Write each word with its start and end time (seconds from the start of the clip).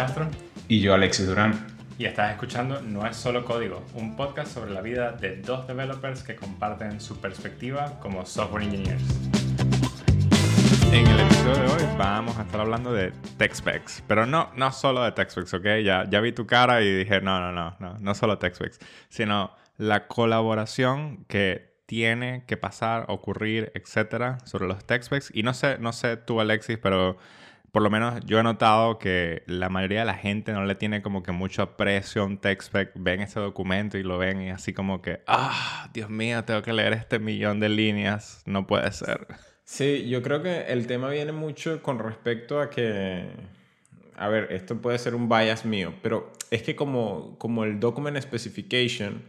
Castro. 0.00 0.30
Y 0.66 0.80
yo, 0.80 0.94
Alexis 0.94 1.26
Durán. 1.26 1.66
Y 1.98 2.06
estás 2.06 2.32
escuchando 2.32 2.80
No 2.80 3.06
es 3.06 3.18
solo 3.18 3.44
código, 3.44 3.84
un 3.92 4.16
podcast 4.16 4.50
sobre 4.50 4.70
la 4.70 4.80
vida 4.80 5.12
de 5.12 5.36
dos 5.36 5.66
developers 5.66 6.22
que 6.22 6.36
comparten 6.36 7.02
su 7.02 7.20
perspectiva 7.20 8.00
como 8.00 8.24
software 8.24 8.62
engineers. 8.62 9.02
En 10.90 11.06
el 11.06 11.20
episodio 11.20 11.54
de 11.54 11.66
hoy 11.66 11.82
vamos 11.98 12.38
a 12.38 12.44
estar 12.44 12.62
hablando 12.62 12.94
de 12.94 13.12
TechSpecs, 13.36 14.02
pero 14.06 14.24
no, 14.24 14.50
no 14.56 14.72
solo 14.72 15.04
de 15.04 15.12
TechSpecs, 15.12 15.52
¿ok? 15.52 15.66
Ya, 15.84 16.08
ya 16.08 16.22
vi 16.22 16.32
tu 16.32 16.46
cara 16.46 16.80
y 16.80 16.90
dije, 16.90 17.20
no, 17.20 17.38
no, 17.38 17.52
no, 17.52 17.76
no, 17.78 17.98
no 17.98 18.14
solo 18.14 18.38
TechSpecs, 18.38 18.78
sino 19.10 19.54
la 19.76 20.06
colaboración 20.06 21.26
que 21.26 21.74
tiene 21.84 22.44
que 22.46 22.56
pasar, 22.56 23.04
ocurrir, 23.08 23.70
etcétera, 23.74 24.38
sobre 24.46 24.66
los 24.66 24.82
TechSpecs. 24.86 25.30
Y 25.34 25.42
no 25.42 25.52
sé, 25.52 25.76
no 25.78 25.92
sé 25.92 26.16
tú, 26.16 26.40
Alexis, 26.40 26.78
pero 26.78 27.18
por 27.72 27.82
lo 27.82 27.90
menos 27.90 28.24
yo 28.26 28.38
he 28.38 28.42
notado 28.42 28.98
que 28.98 29.42
la 29.46 29.68
mayoría 29.68 30.00
de 30.00 30.06
la 30.06 30.14
gente 30.14 30.52
no 30.52 30.64
le 30.64 30.74
tiene 30.74 31.02
como 31.02 31.22
que 31.22 31.32
mucho 31.32 31.62
aprecio 31.62 32.22
a 32.22 32.24
un 32.24 32.38
TechSpec. 32.38 32.92
Ven 32.96 33.20
ese 33.20 33.38
documento 33.38 33.98
y 33.98 34.02
lo 34.02 34.18
ven 34.18 34.42
y 34.42 34.50
así 34.50 34.72
como 34.72 35.02
que, 35.02 35.20
ah, 35.26 35.88
Dios 35.94 36.10
mío, 36.10 36.44
tengo 36.44 36.62
que 36.62 36.72
leer 36.72 36.92
este 36.92 37.18
millón 37.18 37.60
de 37.60 37.68
líneas. 37.68 38.42
No 38.46 38.66
puede 38.66 38.90
ser. 38.92 39.26
Sí, 39.64 40.08
yo 40.08 40.20
creo 40.22 40.42
que 40.42 40.62
el 40.62 40.88
tema 40.88 41.10
viene 41.10 41.30
mucho 41.30 41.80
con 41.80 42.00
respecto 42.00 42.60
a 42.60 42.70
que, 42.70 43.30
a 44.16 44.28
ver, 44.28 44.48
esto 44.50 44.80
puede 44.80 44.98
ser 44.98 45.14
un 45.14 45.28
bias 45.28 45.64
mío, 45.64 45.94
pero 46.02 46.32
es 46.50 46.62
que 46.62 46.74
como, 46.74 47.38
como 47.38 47.62
el 47.62 47.78
document 47.78 48.20
specification 48.20 49.22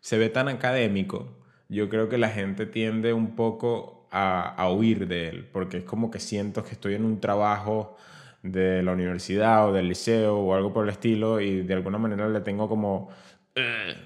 se 0.00 0.18
ve 0.18 0.30
tan 0.30 0.48
académico, 0.48 1.32
yo 1.68 1.88
creo 1.88 2.08
que 2.08 2.18
la 2.18 2.28
gente 2.28 2.66
tiende 2.66 3.12
un 3.12 3.36
poco 3.36 4.03
a, 4.16 4.70
huir 4.70 5.08
de 5.08 5.28
él, 5.28 5.48
porque 5.52 5.78
es 5.78 5.84
como 5.84 6.10
que 6.10 6.20
siento 6.20 6.62
que 6.64 6.72
estoy 6.72 6.94
en 6.94 7.04
un 7.04 7.20
trabajo 7.20 7.96
de 8.42 8.82
la 8.82 8.92
universidad 8.92 9.68
o 9.68 9.72
del 9.72 9.88
liceo 9.88 10.38
o 10.38 10.54
algo 10.54 10.72
por 10.72 10.84
el 10.84 10.90
estilo 10.90 11.40
y 11.40 11.62
de 11.62 11.74
alguna 11.74 11.98
manera 11.98 12.28
le 12.28 12.40
tengo 12.40 12.68
como, 12.68 13.10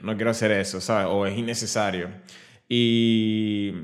no 0.02 0.16
quiero 0.16 0.30
hacer 0.30 0.50
eso. 0.52 0.78
O 1.10 1.26
es 1.26 1.36
innecesario. 1.36 2.08
Y, 2.68 3.74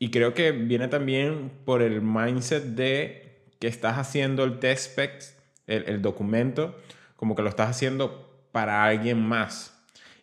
y 0.00 0.10
creo 0.10 0.34
que 0.34 0.50
viene 0.50 0.88
también 0.88 1.52
por 1.64 1.82
el 1.82 2.02
mindset 2.02 2.64
de 2.64 3.42
que 3.60 3.68
estás 3.68 3.98
haciendo 3.98 4.42
el 4.44 4.58
test 4.58 4.92
specs, 4.92 5.36
el, 5.68 5.84
el 5.84 6.02
documento, 6.02 6.76
como 7.16 7.36
que 7.36 7.42
lo 7.42 7.48
estás 7.48 7.70
haciendo 7.70 8.42
para 8.50 8.84
alguien 8.84 9.20
más. 9.20 9.77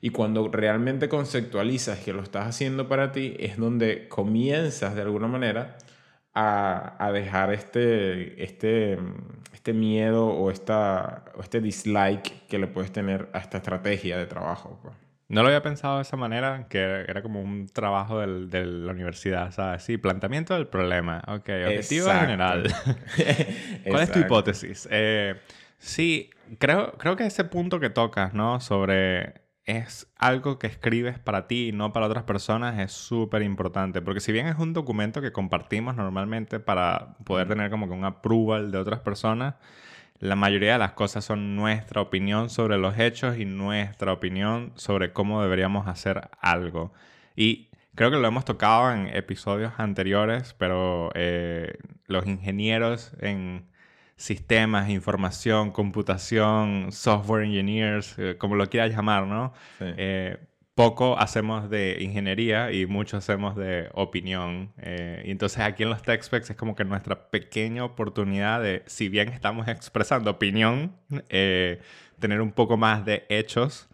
Y 0.06 0.12
cuando 0.12 0.48
realmente 0.50 1.10
conceptualizas 1.10 1.98
que 1.98 2.14
lo 2.14 2.22
estás 2.22 2.46
haciendo 2.46 2.88
para 2.88 3.12
ti, 3.12 3.36
es 3.40 3.58
donde 3.58 4.08
comienzas 4.08 4.94
de 4.94 5.02
alguna 5.02 5.26
manera 5.26 5.80
a, 6.36 7.04
a 7.04 7.12
dejar 7.12 7.52
este, 7.52 8.44
este, 8.44 9.00
este 9.52 9.74
miedo 9.74 10.28
o, 10.28 10.52
esta, 10.52 11.26
o 11.34 11.42
este 11.42 11.60
dislike 11.60 12.46
que 12.48 12.60
le 12.60 12.68
puedes 12.68 12.92
tener 12.92 13.30
a 13.34 13.40
esta 13.40 13.58
estrategia 13.58 14.16
de 14.20 14.28
trabajo. 14.28 14.80
Pues. 14.84 14.94
No 15.28 15.42
lo 15.42 15.48
había 15.48 15.64
pensado 15.64 15.96
de 15.96 16.04
esa 16.04 16.18
manera, 16.18 16.68
que 16.70 16.84
era 17.08 17.24
como 17.24 17.42
un 17.42 17.66
trabajo 17.66 18.20
del, 18.20 18.52
de 18.52 18.64
la 18.64 18.92
universidad, 18.92 19.52
¿sabes? 19.54 19.82
Sí, 19.82 19.98
planteamiento 19.98 20.54
del 20.54 20.68
problema. 20.68 21.24
Ok, 21.30 21.50
objetivo 21.66 22.12
general. 22.12 22.72
¿Cuál 23.88 24.04
es 24.04 24.12
tu 24.12 24.20
hipótesis? 24.20 24.88
Eh, 24.92 25.34
sí, 25.80 26.30
creo, 26.60 26.92
creo 27.00 27.16
que 27.16 27.26
ese 27.26 27.44
punto 27.46 27.80
que 27.80 27.90
tocas, 27.90 28.36
¿no? 28.36 28.60
Sobre 28.60 29.45
es 29.66 30.08
algo 30.18 30.60
que 30.60 30.68
escribes 30.68 31.18
para 31.20 31.48
ti 31.48 31.70
y 31.70 31.72
no 31.72 31.92
para 31.92 32.06
otras 32.06 32.24
personas 32.24 32.80
es 32.80 32.92
súper 32.92 33.42
importante. 33.42 34.02
Porque 34.02 34.20
si 34.20 34.32
bien 34.32 34.48
es 34.48 34.58
un 34.58 34.74
documento 34.74 35.22
que 35.22 35.32
compartimos 35.32 35.96
normalmente 35.96 36.60
para 36.60 37.18
poder 37.26 37.48
tener 37.48 37.72
como 37.72 37.88
que 37.88 37.94
un 37.94 38.06
approval 38.06 38.72
de 38.72 38.78
otras 38.78 39.00
personas, 39.00 39.56
la 40.20 40.36
mayoría 40.36 40.74
de 40.74 40.80
las 40.80 40.94
cosas 40.94 41.26
son 41.26 41.56
nuestra 41.56 42.02
opinión 42.02 42.50
sobre 42.50 42.78
los 42.78 42.98
hechos 42.98 43.38
y 43.38 43.46
nuestra 43.46 44.14
opinión 44.14 44.72
sobre 44.76 45.12
cómo 45.14 45.42
deberíamos 45.42 45.88
hacer 45.88 46.30
algo. 46.40 46.94
Y 47.36 47.70
creo 47.96 48.12
que 48.12 48.18
lo 48.18 48.28
hemos 48.28 48.46
tocado 48.46 48.92
en 48.92 49.08
episodios 49.08 49.74
anteriores, 49.78 50.54
pero 50.58 51.12
eh, 51.16 51.78
los 52.08 52.28
ingenieros 52.28 53.14
en 53.20 53.66
sistemas, 54.16 54.90
información, 54.90 55.72
computación, 55.72 56.92
software 56.92 57.44
engineers, 57.44 58.16
eh, 58.18 58.36
como 58.38 58.56
lo 58.56 58.70
quieras 58.70 58.92
llamar, 58.92 59.28
¿no? 59.28 59.54
Eh, 59.80 60.38
poco 60.74 61.18
hacemos 61.18 61.70
de 61.70 61.98
ingeniería 62.02 62.72
y 62.72 62.86
mucho 62.86 63.18
hacemos 63.18 63.56
de 63.56 63.90
opinión. 63.94 64.74
Eh, 64.78 65.24
y 65.26 65.32
entonces 65.32 65.60
aquí 65.60 65.84
en 65.84 65.90
los 65.90 66.02
TechSpecs 66.02 66.50
es 66.50 66.56
como 66.58 66.76
que 66.76 66.84
nuestra 66.84 67.30
pequeña 67.30 67.86
oportunidad 67.86 68.62
de, 68.62 68.84
si 68.86 69.08
bien 69.08 69.30
estamos 69.30 69.68
expresando 69.68 70.32
opinión, 70.32 70.96
tener 72.20 72.42
un 72.42 72.52
poco 72.52 72.78
más 72.78 73.06
de 73.06 73.26
hechos 73.30 73.90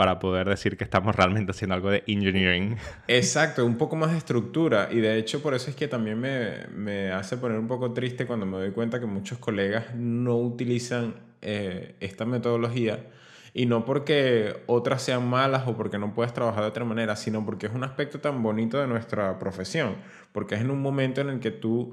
para 0.00 0.18
poder 0.18 0.48
decir 0.48 0.78
que 0.78 0.84
estamos 0.84 1.14
realmente 1.14 1.50
haciendo 1.50 1.74
algo 1.74 1.90
de 1.90 2.02
engineering. 2.06 2.74
Exacto, 3.06 3.66
un 3.66 3.76
poco 3.76 3.96
más 3.96 4.12
de 4.12 4.16
estructura. 4.16 4.88
Y 4.90 5.00
de 5.00 5.18
hecho 5.18 5.42
por 5.42 5.52
eso 5.52 5.68
es 5.68 5.76
que 5.76 5.88
también 5.88 6.18
me, 6.18 6.68
me 6.74 7.12
hace 7.12 7.36
poner 7.36 7.58
un 7.58 7.68
poco 7.68 7.92
triste 7.92 8.26
cuando 8.26 8.46
me 8.46 8.56
doy 8.56 8.70
cuenta 8.70 8.98
que 8.98 9.04
muchos 9.04 9.36
colegas 9.36 9.94
no 9.94 10.38
utilizan 10.38 11.16
eh, 11.42 11.96
esta 12.00 12.24
metodología. 12.24 13.10
Y 13.52 13.66
no 13.66 13.84
porque 13.84 14.62
otras 14.64 15.02
sean 15.02 15.28
malas 15.28 15.68
o 15.68 15.76
porque 15.76 15.98
no 15.98 16.14
puedes 16.14 16.32
trabajar 16.32 16.62
de 16.62 16.68
otra 16.70 16.86
manera, 16.86 17.14
sino 17.14 17.44
porque 17.44 17.66
es 17.66 17.74
un 17.74 17.84
aspecto 17.84 18.20
tan 18.20 18.42
bonito 18.42 18.80
de 18.80 18.86
nuestra 18.86 19.38
profesión. 19.38 19.96
Porque 20.32 20.54
es 20.54 20.62
en 20.62 20.70
un 20.70 20.80
momento 20.80 21.20
en 21.20 21.28
el 21.28 21.40
que 21.40 21.50
tú 21.50 21.92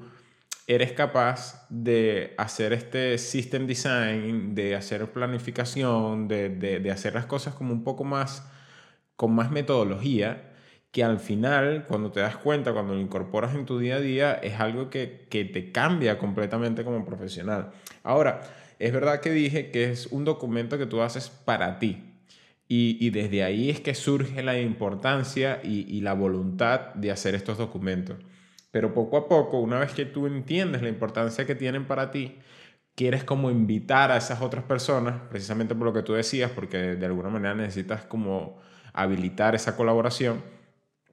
eres 0.68 0.92
capaz 0.92 1.66
de 1.70 2.34
hacer 2.36 2.74
este 2.74 3.16
system 3.16 3.66
design, 3.66 4.54
de 4.54 4.76
hacer 4.76 5.10
planificación, 5.10 6.28
de, 6.28 6.50
de, 6.50 6.90
hacer 6.90 7.14
las 7.14 7.24
cosas 7.24 7.54
como 7.54 7.72
un 7.72 7.82
poco 7.82 8.04
más, 8.04 8.46
con 9.16 9.34
más 9.34 9.50
metodología, 9.50 10.52
que 10.92 11.02
al 11.02 11.20
final, 11.20 11.86
cuando 11.88 12.12
te 12.12 12.20
das 12.20 12.36
cuenta, 12.36 12.74
cuando 12.74 12.94
lo 12.94 13.00
incorporas 13.00 13.54
en 13.54 13.64
tu 13.64 13.78
día 13.78 13.96
a 13.96 14.00
día, 14.00 14.34
es 14.34 14.60
algo 14.60 14.90
que, 14.90 15.26
que 15.30 15.46
te 15.46 15.72
cambia 15.72 16.18
completamente 16.18 16.84
como 16.84 17.04
profesional. 17.06 17.70
Ahora, 18.02 18.42
es 18.78 18.92
verdad 18.92 19.20
que 19.20 19.30
dije 19.30 19.70
que 19.70 19.90
es 19.90 20.08
un 20.08 20.26
documento 20.26 20.76
que 20.76 20.86
tú 20.86 21.00
haces 21.00 21.30
para 21.30 21.78
ti. 21.78 22.04
Y, 22.68 22.98
y 23.00 23.08
desde 23.08 23.42
ahí 23.42 23.70
es 23.70 23.80
que 23.80 23.94
surge 23.94 24.42
la 24.42 24.60
importancia 24.60 25.60
y, 25.64 25.86
y 25.88 26.02
la 26.02 26.12
voluntad 26.12 26.92
de 26.94 27.10
hacer 27.10 27.34
estos 27.34 27.56
documentos. 27.56 28.18
Pero 28.78 28.94
poco 28.94 29.16
a 29.16 29.28
poco, 29.28 29.58
una 29.58 29.80
vez 29.80 29.90
que 29.90 30.04
tú 30.04 30.28
entiendes 30.28 30.82
la 30.82 30.88
importancia 30.88 31.44
que 31.44 31.56
tienen 31.56 31.88
para 31.88 32.12
ti, 32.12 32.38
quieres 32.94 33.24
como 33.24 33.50
invitar 33.50 34.12
a 34.12 34.16
esas 34.16 34.40
otras 34.40 34.62
personas, 34.62 35.20
precisamente 35.28 35.74
por 35.74 35.84
lo 35.84 35.92
que 35.92 36.02
tú 36.02 36.12
decías, 36.12 36.52
porque 36.52 36.94
de 36.94 37.06
alguna 37.06 37.28
manera 37.28 37.56
necesitas 37.56 38.04
como 38.04 38.60
habilitar 38.92 39.56
esa 39.56 39.74
colaboración. 39.74 40.44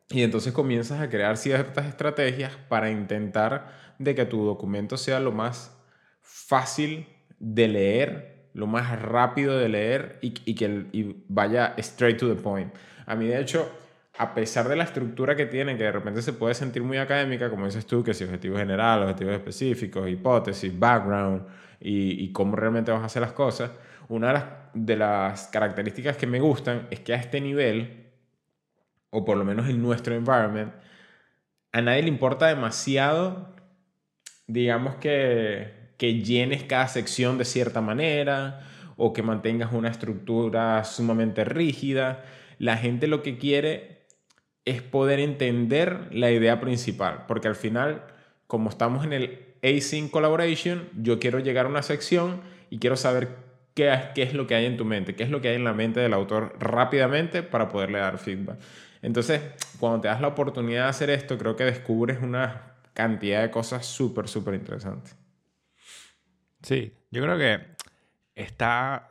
Y 0.10 0.22
entonces 0.22 0.54
comienzas 0.54 1.02
a 1.02 1.10
crear 1.10 1.38
ciertas 1.38 1.88
estrategias 1.88 2.56
para 2.70 2.92
intentar 2.92 3.96
de 3.98 4.14
que 4.14 4.26
tu 4.26 4.46
documento 4.46 4.96
sea 4.96 5.20
lo 5.20 5.32
más 5.32 5.76
fácil 6.22 7.08
de 7.40 7.68
leer, 7.68 8.50
lo 8.54 8.68
más 8.68 9.02
rápido 9.02 9.58
de 9.58 9.70
leer 9.70 10.20
y, 10.22 10.54
que 10.54 10.86
y 10.92 11.26
vaya 11.30 11.74
straight 11.78 12.20
to 12.20 12.28
the 12.28 12.40
point. 12.40 12.72
A 13.08 13.16
mí, 13.16 13.26
de 13.26 13.42
hecho, 13.42 13.72
a 14.18 14.34
pesar 14.34 14.70
de 14.70 14.76
la 14.76 14.86
estructura 14.86 15.36
que 15.36 15.46
tiene, 15.46 15.78
que 15.78 15.84
de 15.84 15.92
repente 15.92 16.22
se 16.22 16.34
puede 16.34 16.54
sentir 16.54 16.84
muy 16.84 16.98
académica, 16.98 17.50
como 17.50 17.66
dices 17.66 17.86
tú, 17.86 18.04
que 18.04 18.14
si 18.14 18.24
objetivo 18.24 18.58
general, 18.58 19.04
objetivos 19.04 19.34
específicos, 19.34 20.10
hipótesis, 20.10 20.78
background 20.78 21.44
y, 21.80 22.32
cómo 22.32 22.56
realmente 22.56 22.92
vas 22.92 23.02
a 23.02 23.06
hacer 23.06 23.22
las 23.22 23.34
cosas, 23.34 23.72
una 24.08 24.28
de 24.28 24.34
las, 24.34 24.46
de 24.74 24.96
las 24.96 25.48
características 25.48 26.18
que 26.18 26.28
me 26.28 26.40
gustan 26.40 26.88
es 26.92 27.02
que 27.02 27.14
a 27.14 27.18
este 27.18 27.42
nivel, 27.42 28.12
o 29.10 29.26
por 29.26 29.38
lo 29.38 29.44
menos 29.44 29.68
en 29.68 29.82
nuestro 29.82 30.16
environment, 30.16 30.74
a 31.74 31.82
nadie 31.82 32.04
le 32.04 32.08
importa 32.08 32.48
demasiado, 32.48 33.54
digamos 34.48 34.96
que, 34.96 35.94
que 35.98 36.22
llenes 36.22 36.64
cada 36.64 36.88
sección 36.88 37.38
de 37.38 37.44
cierta 37.44 37.82
manera 37.82 38.62
o 38.96 39.12
que 39.12 39.24
mantengas 39.24 39.74
una 39.74 39.90
estructura 39.90 40.84
sumamente 40.86 41.44
rígida. 41.44 42.24
La 42.60 42.78
gente 42.78 43.08
lo 43.08 43.22
que 43.22 43.38
quiere 43.38 43.95
es 44.66 44.82
poder 44.82 45.20
entender 45.20 46.10
la 46.12 46.32
idea 46.32 46.60
principal, 46.60 47.26
porque 47.28 47.48
al 47.48 47.56
final, 47.56 48.04
como 48.48 48.70
estamos 48.70 49.06
en 49.06 49.14
el 49.14 49.46
async 49.64 50.12
collaboration, 50.12 50.90
yo 51.02 51.20
quiero 51.20 51.40
llegar 51.40 51.68
a 51.68 51.70
una 51.70 51.84
sección 51.84 52.42
y 52.70 52.80
quiero 52.80 52.98
saber 52.98 53.30
qué, 53.76 53.96
qué 54.16 54.24
es 54.24 54.34
lo 54.34 54.48
que 54.48 54.56
hay 54.56 54.66
en 54.66 54.78
tu 54.78 54.86
mente, 54.86 55.16
qué 55.16 55.24
es 55.24 55.30
lo 55.30 55.42
que 55.42 55.50
hay 55.50 55.56
en 55.56 55.64
la 55.64 55.74
mente 55.74 56.00
del 56.00 56.14
autor 56.14 56.56
rápidamente 56.60 57.44
para 57.44 57.70
poderle 57.70 58.00
dar 58.00 58.18
feedback. 58.18 58.58
Entonces, 59.02 59.42
cuando 59.80 60.02
te 60.02 60.08
das 60.08 60.20
la 60.20 60.30
oportunidad 60.30 60.84
de 60.84 60.90
hacer 60.90 61.10
esto, 61.12 61.38
creo 61.38 61.56
que 61.56 61.64
descubres 61.64 62.22
una 62.22 62.74
cantidad 62.94 63.44
de 63.44 63.52
cosas 63.52 63.86
súper, 63.86 64.28
súper 64.28 64.56
interesantes. 64.56 65.16
Sí, 66.64 66.92
yo 67.12 67.22
creo 67.22 67.38
que 67.38 67.76
está 68.34 69.10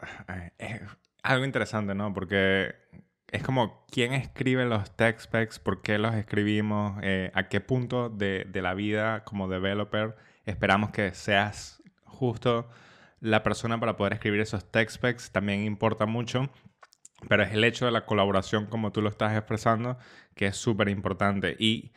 eh, 0.59 0.81
algo 1.23 1.45
interesante, 1.45 1.95
¿no? 1.95 2.13
Porque 2.13 2.75
es 3.35 3.43
como 3.43 3.85
quién 3.91 4.13
escribe 4.13 4.65
los 4.65 4.95
tech 4.97 5.19
specs, 5.19 5.59
por 5.59 5.83
qué 5.83 5.99
los 5.99 6.15
escribimos, 6.15 7.01
eh, 7.03 7.33
a 7.35 7.49
qué 7.49 7.61
punto 7.61 8.09
de, 8.09 8.47
de, 8.49 8.63
la 8.63 8.75
vida 8.75 9.25
como 9.25 9.49
developer 9.49 10.15
esperamos 10.47 10.91
que 10.91 11.13
seas 11.15 11.83
justo 12.05 12.69
la 13.21 13.43
persona 13.43 13.81
para 13.81 13.97
poder 13.97 14.13
escribir 14.13 14.41
esos 14.41 14.71
text 14.71 14.97
specs 14.97 15.33
también 15.33 15.65
importa 15.65 16.07
mucho. 16.07 16.49
Pero 17.29 17.43
es 17.43 17.53
el 17.53 17.65
hecho 17.65 17.87
de 17.87 17.93
la 17.93 18.07
colaboración, 18.07 18.67
como 18.67 18.93
tú 18.93 19.01
lo 19.03 19.09
estás 19.09 19.37
expresando, 19.37 19.99
que 20.35 20.47
es 20.47 20.57
súper 20.57 20.89
importante. 20.89 21.57
Y 21.59 21.93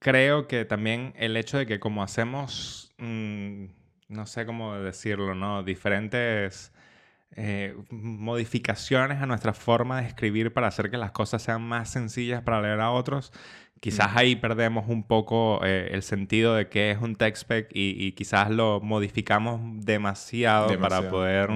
creo 0.00 0.48
que 0.48 0.64
también 0.64 1.14
el 1.16 1.36
hecho 1.36 1.58
de 1.58 1.66
que 1.66 1.80
como 1.80 2.02
hacemos, 2.02 2.92
mm, 2.98 3.66
no 4.08 4.26
sé 4.26 4.46
cómo 4.46 4.74
decirlo, 4.76 5.34
¿no? 5.34 5.62
Diferentes 5.62 6.72
eh, 7.36 7.76
modificaciones 7.90 9.20
a 9.20 9.26
nuestra 9.26 9.52
forma 9.52 10.00
de 10.00 10.08
escribir 10.08 10.52
para 10.52 10.66
hacer 10.66 10.90
que 10.90 10.96
las 10.96 11.12
cosas 11.12 11.42
sean 11.42 11.62
más 11.62 11.90
sencillas 11.90 12.42
para 12.42 12.60
leer 12.62 12.80
a 12.80 12.90
otros, 12.90 13.32
quizás 13.80 14.16
ahí 14.16 14.34
perdemos 14.34 14.88
un 14.88 15.04
poco 15.04 15.60
eh, 15.62 15.90
el 15.92 16.02
sentido 16.02 16.54
de 16.54 16.68
qué 16.68 16.90
es 16.90 16.98
un 16.98 17.16
text 17.16 17.42
spec 17.42 17.68
y, 17.72 18.12
quizás 18.12 18.50
lo 18.50 18.80
modificamos 18.80 19.60
demasiado, 19.84 20.78
para 20.80 21.10
poder 21.10 21.50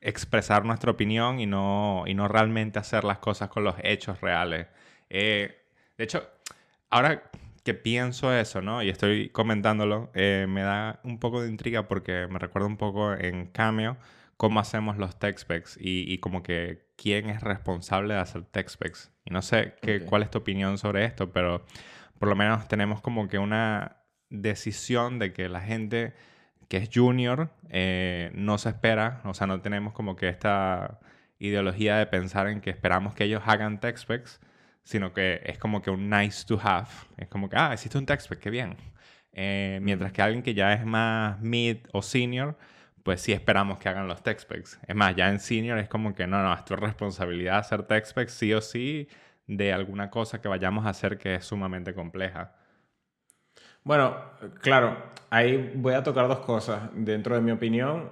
expresar 0.00 0.64
nuestra 0.64 0.90
opinión 0.90 1.38
y 1.38 1.46
no, 1.46 2.04
y 2.06 2.14
no 2.14 2.26
realmente 2.26 2.78
hacer 2.78 3.04
las 3.04 3.18
cosas 3.18 3.50
con 3.50 3.62
los 3.62 3.76
hechos 3.82 4.20
reales. 4.20 4.66
Eh, 5.10 5.54
de 5.96 6.04
hecho, 6.04 6.26
ahora 6.90 7.30
que 7.62 7.74
pienso 7.74 8.34
eso, 8.34 8.62
¿no? 8.62 8.82
Y 8.82 8.88
estoy 8.88 9.28
comentándolo, 9.28 10.10
me 10.14 10.62
da 10.62 10.98
un 11.04 11.18
poco 11.20 11.42
de 11.42 11.48
intriga 11.48 11.86
porque 11.86 12.26
me 12.28 12.38
recuerda 12.38 12.66
un 12.66 12.78
poco 12.78 13.12
en 13.14 13.46
Cameo 13.46 13.96
cómo 14.44 14.60
hacemos 14.60 14.98
los 14.98 15.18
tech 15.18 15.38
specs 15.38 15.78
y, 15.80 16.04
y, 16.12 16.18
como 16.18 16.42
que 16.42 16.84
quién 16.98 17.30
es 17.30 17.40
responsable 17.40 18.12
de 18.12 18.20
hacer 18.20 18.44
tech 18.44 18.68
specs. 18.68 19.10
Y 19.24 19.30
no 19.30 19.40
sé 19.40 19.74
qué, 19.80 20.00
cuál 20.00 20.22
es 20.22 20.30
tu 20.30 20.36
opinión 20.36 20.76
sobre 20.76 21.06
esto, 21.06 21.32
pero 21.32 21.64
por 22.18 22.28
lo 22.28 22.36
menos 22.36 22.68
tenemos 22.68 23.00
como 23.00 23.26
que 23.26 23.38
una 23.38 24.02
decisión 24.28 25.18
de 25.18 25.32
que 25.32 25.48
la 25.48 25.62
gente 25.62 26.12
que 26.68 26.76
es 26.76 26.90
junior 26.92 27.54
eh, 27.70 28.32
no 28.34 28.58
se 28.58 28.68
espera, 28.68 29.22
o 29.24 29.32
sea, 29.32 29.46
no 29.46 29.62
tenemos 29.62 29.94
como 29.94 30.14
que 30.14 30.28
esta 30.28 31.00
ideología 31.38 31.96
de 31.96 32.04
pensar 32.04 32.46
en 32.48 32.60
que 32.60 32.68
esperamos 32.68 33.14
que 33.14 33.24
ellos 33.24 33.44
hagan 33.46 33.80
tech 33.80 33.96
specs, 33.96 34.42
sino 34.82 35.14
que 35.14 35.40
es 35.46 35.56
como 35.56 35.80
que 35.80 35.88
un 35.88 36.10
nice 36.10 36.44
to 36.44 36.60
have. 36.62 36.90
Es 37.16 37.28
como 37.28 37.48
que, 37.48 37.56
ah, 37.56 37.72
existe 37.72 37.96
un 37.96 38.04
tech 38.04 38.20
spec, 38.20 38.40
qué 38.40 38.50
bien. 38.50 38.76
Eh, 39.32 39.78
mientras 39.80 40.12
que 40.12 40.20
alguien 40.20 40.42
que 40.42 40.52
ya 40.52 40.74
es 40.74 40.84
más 40.84 41.40
mid 41.40 41.78
o 41.94 42.02
senior, 42.02 42.58
pues 43.04 43.20
sí 43.20 43.32
esperamos 43.32 43.78
que 43.78 43.88
hagan 43.88 44.08
los 44.08 44.22
tech 44.22 44.40
specs. 44.40 44.80
Es 44.88 44.96
más, 44.96 45.14
ya 45.14 45.28
en 45.28 45.38
senior 45.38 45.78
es 45.78 45.88
como 45.88 46.14
que 46.14 46.26
no, 46.26 46.42
no, 46.42 46.52
es 46.54 46.64
tu 46.64 46.74
responsabilidad 46.74 47.58
hacer 47.58 47.84
tech 47.84 48.04
specs 48.06 48.32
sí 48.32 48.52
o 48.54 48.60
sí 48.60 49.08
de 49.46 49.72
alguna 49.72 50.10
cosa 50.10 50.40
que 50.40 50.48
vayamos 50.48 50.86
a 50.86 50.88
hacer 50.88 51.18
que 51.18 51.36
es 51.36 51.44
sumamente 51.44 51.94
compleja. 51.94 52.54
Bueno, 53.84 54.16
claro, 54.62 54.96
ahí 55.28 55.72
voy 55.76 55.92
a 55.92 56.02
tocar 56.02 56.26
dos 56.28 56.38
cosas. 56.40 56.90
Dentro 56.94 57.34
de 57.34 57.42
mi 57.42 57.50
opinión, 57.50 58.10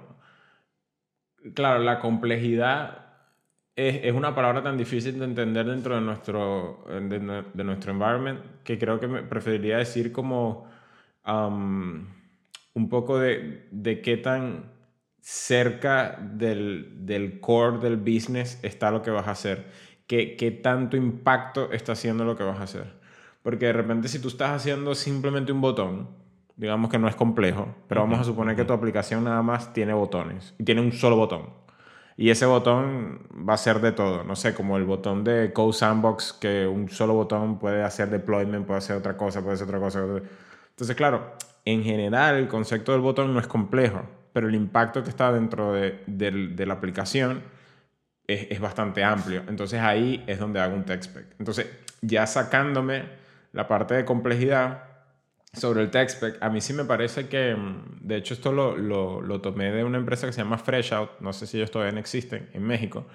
claro, 1.55 1.79
la 1.79 1.99
complejidad 1.99 2.99
es, 3.75 4.13
una 4.13 4.35
palabra 4.35 4.61
tan 4.61 4.77
difícil 4.77 5.17
de 5.17 5.25
entender 5.25 5.65
dentro 5.65 5.95
de 5.95 6.01
nuestro, 6.01 6.85
de, 6.87 7.63
nuestro 7.63 7.91
environment 7.91 8.41
que 8.63 8.77
creo 8.77 8.99
que 8.99 9.07
me 9.07 9.23
preferiría 9.23 9.79
decir 9.79 10.11
como 10.11 10.69
um, 11.25 12.05
un 12.75 12.89
poco 12.89 13.17
de, 13.17 13.67
de 13.71 14.01
qué 14.03 14.17
tan 14.17 14.72
cerca 15.23 16.19
del, 16.19 17.39
core 17.39 17.77
del 17.77 17.95
business 17.95 18.59
está 18.61 18.91
lo 18.91 19.01
que 19.01 19.09
vas 19.09 19.27
a 19.27 19.31
hacer. 19.31 19.65
¿Qué, 20.05 20.35
¿Qué 20.35 20.51
tanto 20.51 20.97
impacto 20.97 21.71
está 21.71 21.93
haciendo 21.93 22.25
lo 22.25 22.35
que 22.35 22.43
vas 22.43 22.59
a 22.59 22.63
hacer? 22.63 22.93
Porque 23.41 23.67
de 23.67 23.73
repente 23.73 24.09
si 24.09 24.19
tú 24.19 24.27
estás 24.27 24.51
haciendo 24.51 24.93
simplemente 24.95 25.53
un 25.53 25.61
botón, 25.61 26.09
digamos 26.57 26.91
que 26.91 26.99
no 26.99 27.07
es 27.07 27.15
complejo, 27.15 27.73
pero 27.87 28.01
vamos 28.01 28.19
a 28.19 28.25
suponer 28.25 28.57
que 28.57 28.65
tu 28.65 28.73
aplicación 28.73 29.23
nada 29.23 29.41
más 29.41 29.73
tiene 29.73 29.93
botones 29.93 30.55
y 30.59 30.65
tiene 30.65 30.81
un 30.81 30.91
solo 30.91 31.15
botón. 31.15 31.49
Y 32.17 32.29
ese 32.29 32.45
botón 32.45 33.25
va 33.49 33.53
a 33.53 33.57
ser 33.57 33.79
de 33.79 33.93
todo, 33.93 34.25
no 34.25 34.35
sé, 34.35 34.53
como 34.53 34.75
el 34.75 34.83
botón 34.83 35.23
de 35.23 35.53
Code 35.53 35.73
Sandbox, 35.73 36.33
que 36.33 36.67
un 36.67 36.89
solo 36.89 37.13
botón 37.13 37.59
puede 37.59 37.81
hacer 37.81 38.09
deployment, 38.09 38.67
puede 38.67 38.79
hacer 38.79 38.97
otra 38.97 39.15
cosa, 39.15 39.41
puede 39.41 39.55
hacer 39.55 39.67
otra 39.67 39.79
cosa. 39.79 40.05
Entonces, 40.69 40.95
claro, 40.97 41.31
en 41.63 41.81
general 41.81 42.35
el 42.35 42.49
concepto 42.49 42.91
del 42.91 43.01
botón 43.01 43.33
no 43.33 43.39
es 43.39 43.47
complejo 43.47 44.01
pero 44.33 44.49
el 44.49 44.55
impacto 44.55 45.03
que 45.03 45.09
está 45.09 45.31
dentro 45.31 45.73
de, 45.73 46.65
la 46.65 46.73
aplicación 46.73 47.43
es, 48.27 48.59
bastante 48.59 49.03
amplio. 49.03 49.43
Entonces 49.47 49.79
ahí 49.79 50.23
es 50.27 50.39
donde 50.39 50.59
hago 50.59 50.75
un 50.75 50.85
spec. 50.89 51.27
Entonces, 51.39 51.67
ya 52.01 52.25
sacándome 52.25 53.03
la 53.53 53.67
parte 53.67 53.93
de 53.93 54.03
complejidad 54.03 54.85
sobre 55.53 55.83
el 55.83 55.91
spec, 56.09 56.37
a 56.41 56.49
mí 56.49 56.61
sí 56.61 56.73
me 56.73 56.83
parece 56.83 57.27
que, 57.27 57.55
mm, 57.55 57.99
de 58.01 58.15
hecho, 58.17 58.33
esto 58.33 58.51
lo, 58.51 58.75
lo, 58.75 59.41
tomé 59.41 59.71
de 59.71 59.83
una 59.83 59.99
empresa 59.99 60.25
que 60.25 60.33
se 60.33 60.41
llama 60.41 60.57
Freshout, 60.57 61.19
no 61.19 61.31
sé 61.31 61.45
si 61.45 61.57
ellos 61.57 61.69
todavía 61.69 61.97
existen, 61.99 62.49
en 62.53 62.63
México, 62.63 63.05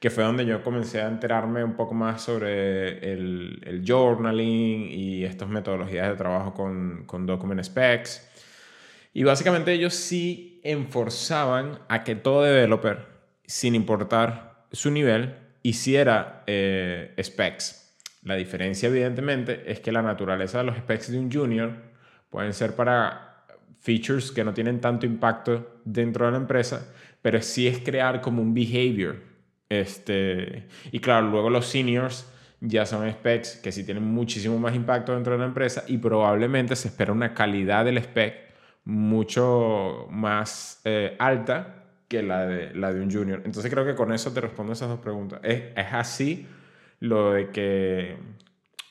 que 0.00 0.08
fue 0.08 0.24
donde 0.24 0.46
yo 0.46 0.62
comencé 0.62 1.02
a 1.02 1.08
enterarme 1.08 1.62
un 1.62 1.74
poco 1.74 1.92
más 1.92 2.22
sobre 2.22 3.12
el, 3.12 3.62
el 3.66 3.84
journaling 3.86 4.88
y 4.90 5.24
estas 5.24 5.48
metodologías 5.50 6.08
de 6.08 6.16
trabajo 6.16 6.54
con, 6.54 7.04
con 7.04 7.26
document 7.26 7.62
specs. 7.62 8.26
Y 9.16 9.24
básicamente 9.24 9.72
ellos 9.72 9.94
sí 9.94 10.60
enforzaban 10.62 11.78
a 11.88 12.04
que 12.04 12.16
todo 12.16 12.42
developer, 12.42 12.98
sin 13.46 13.74
importar 13.74 14.66
su 14.72 14.90
nivel, 14.90 15.34
hiciera 15.62 16.44
eh, 16.46 17.14
specs. 17.22 17.96
La 18.24 18.34
diferencia, 18.34 18.90
evidentemente, 18.90 19.72
es 19.72 19.80
que 19.80 19.90
la 19.90 20.02
naturaleza 20.02 20.58
de 20.58 20.64
los 20.64 20.76
specs 20.76 21.10
de 21.10 21.18
un 21.18 21.32
junior 21.32 21.72
pueden 22.28 22.52
ser 22.52 22.76
para 22.76 23.46
features 23.80 24.30
que 24.30 24.44
no 24.44 24.52
tienen 24.52 24.82
tanto 24.82 25.06
impacto 25.06 25.80
dentro 25.86 26.26
de 26.26 26.32
la 26.32 26.36
empresa, 26.36 26.86
pero 27.22 27.40
sí 27.40 27.66
es 27.66 27.78
crear 27.78 28.20
como 28.20 28.42
un 28.42 28.52
behavior. 28.52 29.16
Este, 29.70 30.66
y 30.92 30.98
claro, 30.98 31.28
luego 31.28 31.48
los 31.48 31.64
seniors 31.64 32.30
ya 32.60 32.84
son 32.84 33.10
specs 33.10 33.56
que 33.62 33.72
sí 33.72 33.82
tienen 33.82 34.04
muchísimo 34.04 34.58
más 34.58 34.74
impacto 34.74 35.14
dentro 35.14 35.32
de 35.32 35.38
la 35.38 35.46
empresa 35.46 35.84
y 35.86 35.96
probablemente 35.96 36.76
se 36.76 36.88
espera 36.88 37.14
una 37.14 37.32
calidad 37.32 37.86
del 37.86 37.96
spec 37.96 38.45
mucho 38.86 40.06
más 40.10 40.80
eh, 40.84 41.16
alta 41.18 41.84
que 42.08 42.22
la 42.22 42.46
de, 42.46 42.74
la 42.74 42.92
de 42.92 43.02
un 43.02 43.10
junior. 43.10 43.42
Entonces 43.44 43.70
creo 43.70 43.84
que 43.84 43.94
con 43.94 44.12
eso 44.12 44.32
te 44.32 44.40
respondo 44.40 44.72
esas 44.72 44.88
dos 44.88 45.00
preguntas. 45.00 45.40
Es, 45.42 45.64
es 45.76 45.86
así 45.92 46.46
lo 47.00 47.32
de 47.32 47.50
que, 47.50 48.16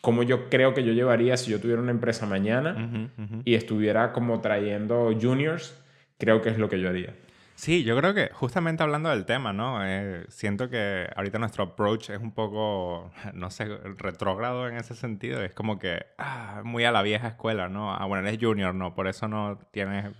como 0.01 0.21
yo 0.21 0.49
creo 0.49 0.73
que 0.73 0.83
yo 0.83 0.93
llevaría 0.93 1.37
si 1.37 1.49
yo 1.49 1.59
tuviera 1.59 1.81
una 1.81 1.91
empresa 1.91 2.25
mañana 2.25 3.09
y 3.45 3.55
estuviera 3.55 4.11
como 4.11 4.41
trayendo 4.41 5.11
juniors, 5.19 5.81
creo 6.17 6.41
que 6.41 6.49
es 6.49 6.57
lo 6.57 6.69
que 6.69 6.79
yo 6.79 6.89
haría. 6.89 7.15
Sí, 7.57 7.83
yo 7.85 7.95
creo 7.97 8.13
que 8.13 8.29
justamente 8.33 8.83
hablando 8.83 9.09
del 9.09 9.25
tema, 9.25 9.53
¿no? 9.53 9.79
Eh, 9.85 10.25
siento 10.27 10.69
que 10.69 11.09
ahorita 11.15 11.39
nuestro 11.39 11.63
approach 11.63 12.09
es 12.09 12.19
un 12.19 12.33
poco, 12.33 13.11
no 13.33 13.49
sé, 13.49 13.65
retrógrado 13.97 14.67
en 14.67 14.75
ese 14.75 14.93
sentido. 14.93 15.41
Es 15.41 15.53
como 15.53 15.79
que, 15.79 16.05
ah, 16.17 16.61
muy 16.65 16.83
a 16.83 16.91
la 16.91 17.01
vieja 17.01 17.29
escuela, 17.29 17.69
¿no? 17.69 17.93
Ah, 17.93 18.05
bueno, 18.05 18.27
eres 18.27 18.39
junior, 18.41 18.75
no, 18.75 18.93
por 18.93 19.07
eso 19.07 19.27
no 19.29 19.57
tienes 19.71 20.13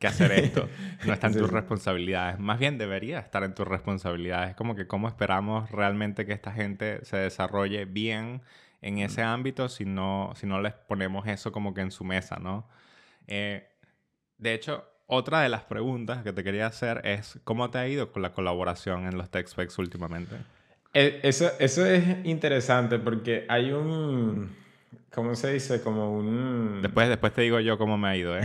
que 0.00 0.06
hacer 0.08 0.32
esto. 0.32 0.68
No 1.06 1.12
está 1.12 1.28
en 1.28 1.36
tus 1.36 1.50
responsabilidades. 1.50 2.38
Más 2.40 2.58
bien 2.58 2.78
debería 2.78 3.20
estar 3.20 3.44
en 3.44 3.54
tus 3.54 3.66
responsabilidades. 3.66 4.50
Es 4.50 4.56
como 4.56 4.74
que 4.74 4.86
cómo 4.86 5.08
esperamos 5.08 5.70
realmente 5.70 6.26
que 6.26 6.32
esta 6.32 6.52
gente 6.52 7.04
se 7.04 7.16
desarrolle 7.16 7.84
bien 7.84 8.42
en 8.82 8.98
ese 8.98 9.22
ámbito 9.22 9.68
si 9.68 9.84
no, 9.84 10.32
si 10.34 10.46
no 10.46 10.60
les 10.60 10.74
ponemos 10.74 11.26
eso 11.28 11.52
como 11.52 11.74
que 11.74 11.80
en 11.82 11.92
su 11.92 12.04
mesa, 12.04 12.36
¿no? 12.40 12.68
Eh, 13.28 13.68
de 14.38 14.54
hecho, 14.54 14.84
otra 15.14 15.42
de 15.42 15.50
las 15.50 15.62
preguntas 15.64 16.22
que 16.22 16.32
te 16.32 16.42
quería 16.42 16.66
hacer 16.66 17.02
es, 17.04 17.38
¿cómo 17.44 17.70
te 17.70 17.76
ha 17.76 17.86
ido 17.86 18.10
con 18.10 18.22
la 18.22 18.32
colaboración 18.32 19.06
en 19.06 19.18
los 19.18 19.28
TechSpecs 19.28 19.78
últimamente? 19.78 20.36
Eh, 20.94 21.20
eso, 21.22 21.50
eso 21.58 21.84
es 21.84 22.24
interesante 22.24 22.98
porque 22.98 23.44
hay 23.50 23.72
un, 23.72 24.56
¿cómo 25.12 25.34
se 25.34 25.52
dice? 25.52 25.82
Como 25.82 26.16
un... 26.16 26.80
Después, 26.80 27.10
después 27.10 27.34
te 27.34 27.42
digo 27.42 27.60
yo 27.60 27.76
cómo 27.76 27.98
me 27.98 28.08
ha 28.08 28.16
ido, 28.16 28.38
¿eh? 28.38 28.42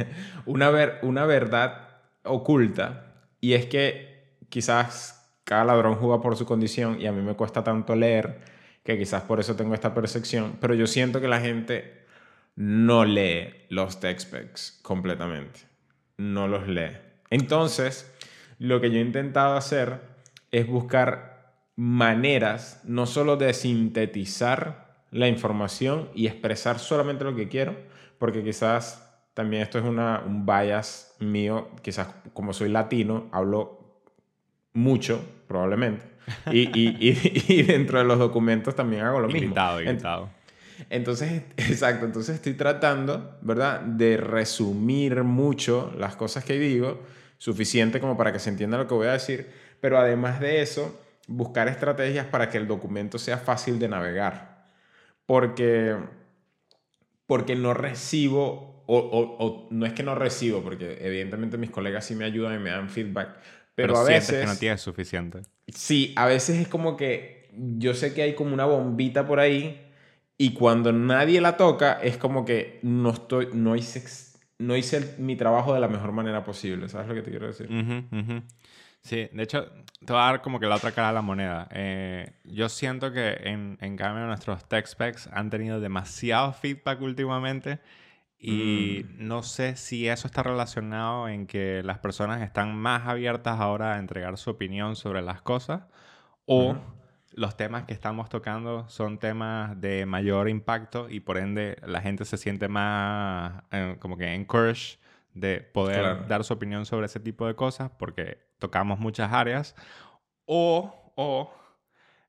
una, 0.46 0.70
ver, 0.70 1.00
una 1.02 1.26
verdad 1.26 1.88
oculta 2.22 3.06
y 3.40 3.54
es 3.54 3.66
que 3.66 4.36
quizás 4.48 5.28
cada 5.42 5.64
ladrón 5.64 5.96
juega 5.96 6.20
por 6.20 6.36
su 6.36 6.46
condición 6.46 7.00
y 7.00 7.08
a 7.08 7.12
mí 7.12 7.20
me 7.20 7.34
cuesta 7.34 7.64
tanto 7.64 7.96
leer 7.96 8.42
que 8.84 8.96
quizás 8.96 9.22
por 9.22 9.40
eso 9.40 9.56
tengo 9.56 9.74
esta 9.74 9.92
percepción, 9.92 10.56
pero 10.60 10.74
yo 10.74 10.86
siento 10.86 11.20
que 11.20 11.26
la 11.26 11.40
gente 11.40 12.06
no 12.54 13.04
lee 13.04 13.66
los 13.70 13.94
specs 13.94 14.78
completamente 14.82 15.75
no 16.16 16.48
los 16.48 16.68
lee. 16.68 16.96
Entonces, 17.30 18.12
lo 18.58 18.80
que 18.80 18.90
yo 18.90 18.98
he 18.98 19.02
intentado 19.02 19.56
hacer 19.56 20.00
es 20.50 20.66
buscar 20.66 21.54
maneras 21.76 22.80
no 22.84 23.06
solo 23.06 23.36
de 23.36 23.52
sintetizar 23.52 25.04
la 25.10 25.28
información 25.28 26.08
y 26.14 26.26
expresar 26.26 26.78
solamente 26.78 27.24
lo 27.24 27.34
que 27.34 27.48
quiero, 27.48 27.76
porque 28.18 28.42
quizás 28.42 29.02
también 29.34 29.62
esto 29.62 29.78
es 29.78 29.84
una, 29.84 30.22
un 30.24 30.46
bias 30.46 31.14
mío, 31.20 31.68
quizás 31.82 32.08
como 32.32 32.52
soy 32.52 32.70
latino, 32.70 33.28
hablo 33.32 34.00
mucho, 34.72 35.22
probablemente. 35.46 36.16
Y, 36.50 36.70
y, 36.74 37.62
dentro 37.64 37.98
de 37.98 38.04
los 38.04 38.18
documentos 38.18 38.74
también 38.74 39.02
hago 39.02 39.20
lo 39.20 39.28
mismo. 39.28 39.42
Invitado, 39.44 40.30
entonces, 40.90 41.42
exacto, 41.56 42.06
entonces 42.06 42.36
estoy 42.36 42.54
tratando, 42.54 43.38
¿verdad?, 43.42 43.80
de 43.80 44.16
resumir 44.16 45.22
mucho 45.24 45.92
las 45.98 46.16
cosas 46.16 46.44
que 46.44 46.58
digo 46.58 47.00
suficiente 47.38 48.00
como 48.00 48.16
para 48.16 48.32
que 48.32 48.38
se 48.38 48.50
entienda 48.50 48.78
lo 48.78 48.86
que 48.86 48.94
voy 48.94 49.08
a 49.08 49.12
decir, 49.12 49.46
pero 49.80 49.98
además 49.98 50.40
de 50.40 50.62
eso, 50.62 50.98
buscar 51.26 51.68
estrategias 51.68 52.26
para 52.26 52.48
que 52.48 52.58
el 52.58 52.66
documento 52.66 53.18
sea 53.18 53.38
fácil 53.38 53.78
de 53.78 53.88
navegar. 53.88 54.56
Porque, 55.26 55.96
porque 57.26 57.56
no 57.56 57.74
recibo, 57.74 58.84
o, 58.86 59.68
no 59.70 59.86
es 59.86 59.92
que 59.92 60.02
no 60.02 60.14
recibo, 60.14 60.62
porque 60.62 60.98
evidentemente 61.00 61.58
mis 61.58 61.70
colegas 61.70 62.06
sí 62.06 62.14
me 62.14 62.24
ayudan 62.24 62.54
y 62.54 62.62
me 62.62 62.70
dan 62.70 62.88
feedback, 62.88 63.36
pero, 63.74 63.96
a 63.98 64.04
veces... 64.04 64.40
que 64.40 64.46
no 64.46 64.56
tienes 64.56 64.80
suficiente. 64.80 65.42
Sí, 65.68 66.14
a 66.16 66.26
veces 66.26 66.58
es 66.58 66.68
como 66.68 66.96
que 66.96 67.50
yo 67.52 67.94
sé 67.94 68.14
que 68.14 68.22
hay 68.22 68.34
como 68.34 68.54
una 68.54 68.64
bombita 68.64 69.26
por 69.26 69.40
ahí 69.40 69.85
y 70.38 70.52
cuando 70.52 70.92
nadie 70.92 71.40
la 71.40 71.56
toca 71.56 71.94
es 72.02 72.18
como 72.18 72.44
que 72.44 72.78
no 72.82 73.10
estoy, 73.10 73.48
no 73.52 73.74
hice, 73.76 74.04
no 74.58 74.76
hice 74.76 75.16
mi 75.18 75.36
trabajo 75.36 75.72
de 75.72 75.80
la 75.80 75.88
mejor 75.88 76.12
manera 76.12 76.44
posible. 76.44 76.88
¿Sabes 76.88 77.08
lo 77.08 77.14
que 77.14 77.22
te 77.22 77.30
quiero 77.30 77.46
decir? 77.46 77.68
Sí, 79.00 79.28
de 79.32 79.42
hecho, 79.42 79.66
te 80.04 80.12
voy 80.12 80.20
a 80.20 80.26
dar 80.26 80.42
como 80.42 80.58
que 80.58 80.66
la 80.66 80.74
otra 80.74 80.92
cara 80.92 81.08
de 81.08 81.14
la 81.14 81.22
moneda. 81.22 81.68
Eh, 81.70 82.32
yo 82.44 82.68
siento 82.68 83.12
que 83.12 83.38
en, 83.44 83.78
en 83.80 83.96
cambio 83.96 84.26
nuestros 84.26 84.68
tech 84.68 84.86
specs 84.86 85.28
han 85.32 85.48
tenido 85.48 85.80
demasiado 85.80 86.52
feedback 86.52 87.00
últimamente 87.00 87.80
y 88.38 89.04
mm. 89.04 89.26
no 89.26 89.42
sé 89.42 89.76
si 89.76 90.08
eso 90.08 90.26
está 90.26 90.42
relacionado 90.42 91.28
en 91.28 91.46
que 91.46 91.82
las 91.82 91.98
personas 91.98 92.42
están 92.42 92.76
más 92.76 93.06
abiertas 93.06 93.60
ahora 93.60 93.94
a 93.94 93.98
entregar 93.98 94.36
su 94.36 94.50
opinión 94.50 94.96
sobre 94.96 95.22
las 95.22 95.40
cosas 95.40 95.84
o 96.44 96.76
los 97.36 97.56
temas 97.56 97.84
que 97.84 97.92
estamos 97.92 98.30
tocando 98.30 98.88
son 98.88 99.18
temas 99.18 99.78
de 99.78 100.06
mayor 100.06 100.48
impacto 100.48 101.08
y 101.10 101.20
por 101.20 101.36
ende 101.36 101.76
la 101.86 102.00
gente 102.00 102.24
se 102.24 102.38
siente 102.38 102.66
más 102.66 103.62
eh, 103.70 103.96
como 104.00 104.16
que 104.16 104.34
encouraged 104.34 104.98
de 105.34 105.60
poder 105.60 106.26
dar 106.28 106.44
su 106.44 106.54
opinión 106.54 106.86
sobre 106.86 107.06
ese 107.06 107.20
tipo 107.20 107.46
de 107.46 107.54
cosas 107.54 107.90
porque 107.98 108.38
tocamos 108.58 108.98
muchas 108.98 109.32
áreas. 109.34 109.76
O, 110.46 111.12
o 111.14 111.52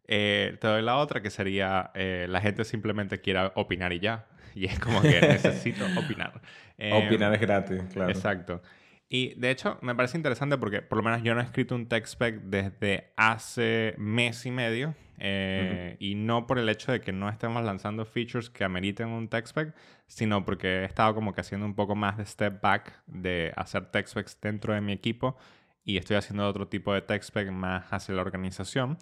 eh, 0.07 0.57
te 0.59 0.67
doy 0.67 0.81
la 0.81 0.97
otra 0.97 1.21
que 1.21 1.29
sería 1.29 1.91
eh, 1.95 2.25
la 2.29 2.41
gente 2.41 2.65
simplemente 2.65 3.21
quiera 3.21 3.53
opinar 3.55 3.93
y 3.93 3.99
ya. 3.99 4.27
Y 4.55 4.65
es 4.65 4.79
como 4.79 5.01
que 5.03 5.21
necesito 5.21 5.85
opinar. 5.97 6.41
opinar 6.91 7.33
es 7.33 7.39
gratis, 7.39 7.83
claro. 7.93 8.09
Exacto. 8.09 8.61
Y 9.09 9.33
de 9.39 9.51
hecho 9.51 9.77
me 9.81 9.95
parece 9.95 10.17
interesante 10.17 10.57
porque 10.57 10.81
por 10.81 10.97
lo 10.97 11.03
menos 11.03 11.23
yo 11.23 11.33
no 11.33 11.41
he 11.41 11.43
escrito 11.43 11.75
un 11.75 11.87
tech 11.87 12.05
spec 12.05 12.41
desde 12.41 13.13
hace 13.15 13.95
mes 13.97 14.45
y 14.45 14.51
medio. 14.51 14.95
Eh, 15.19 15.95
y 15.99 16.13
no 16.13 16.45
por 16.45 16.59
el 16.59 16.69
hecho 16.69 16.91
de 16.91 17.01
que 17.01 17.11
no 17.11 17.27
estemos 17.27 17.63
lanzando 17.63 18.05
features 18.05 18.51
que 18.51 18.63
ameriten 18.63 19.07
un 19.07 19.29
tech 19.29 19.47
spec, 19.47 19.73
sino 20.05 20.45
porque 20.45 20.81
he 20.81 20.85
estado 20.85 21.15
como 21.15 21.33
que 21.33 21.41
haciendo 21.41 21.65
un 21.65 21.73
poco 21.73 21.95
más 21.95 22.17
de 22.17 22.25
step 22.25 22.61
back 22.61 23.01
de 23.07 23.51
hacer 23.55 23.87
tech 23.87 24.07
specs 24.07 24.39
dentro 24.39 24.73
de 24.75 24.81
mi 24.81 24.91
equipo 24.91 25.35
y 25.83 25.97
estoy 25.97 26.17
haciendo 26.17 26.47
otro 26.47 26.67
tipo 26.67 26.93
de 26.93 27.01
tech 27.01 27.23
spec 27.23 27.49
más 27.49 27.85
hacia 27.91 28.13
la 28.13 28.21
organización. 28.21 28.97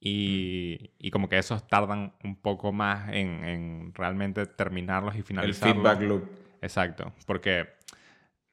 Y, 0.00 0.90
y, 0.98 1.12
como 1.12 1.28
que 1.28 1.38
esos 1.38 1.68
tardan 1.68 2.12
un 2.24 2.34
poco 2.34 2.72
más 2.72 3.08
en, 3.10 3.44
en 3.44 3.94
realmente 3.94 4.46
terminarlos 4.46 5.14
y 5.14 5.22
finalizarlos. 5.22 5.76
El 5.76 5.82
feedback 5.82 6.02
loop. 6.02 6.24
Exacto, 6.60 7.12
porque, 7.24 7.68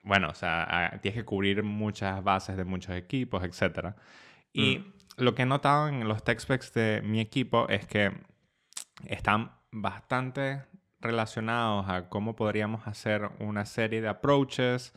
bueno, 0.09 0.29
o 0.29 0.33
sea, 0.33 0.99
tienes 1.03 1.21
que 1.21 1.23
cubrir 1.23 1.61
muchas 1.61 2.23
bases 2.23 2.57
de 2.57 2.65
muchos 2.65 2.95
equipos, 2.95 3.43
etc. 3.43 3.93
Y 4.51 4.79
mm. 4.79 4.93
lo 5.17 5.35
que 5.35 5.43
he 5.43 5.45
notado 5.45 5.87
en 5.87 6.07
los 6.07 6.23
tech 6.23 6.39
specs 6.39 6.73
de 6.73 7.01
mi 7.03 7.19
equipo 7.21 7.69
es 7.69 7.85
que 7.85 8.11
están 9.05 9.51
bastante 9.71 10.63
relacionados 10.99 11.87
a 11.87 12.09
cómo 12.09 12.35
podríamos 12.35 12.87
hacer 12.87 13.29
una 13.39 13.65
serie 13.65 14.01
de 14.01 14.07
approaches, 14.07 14.93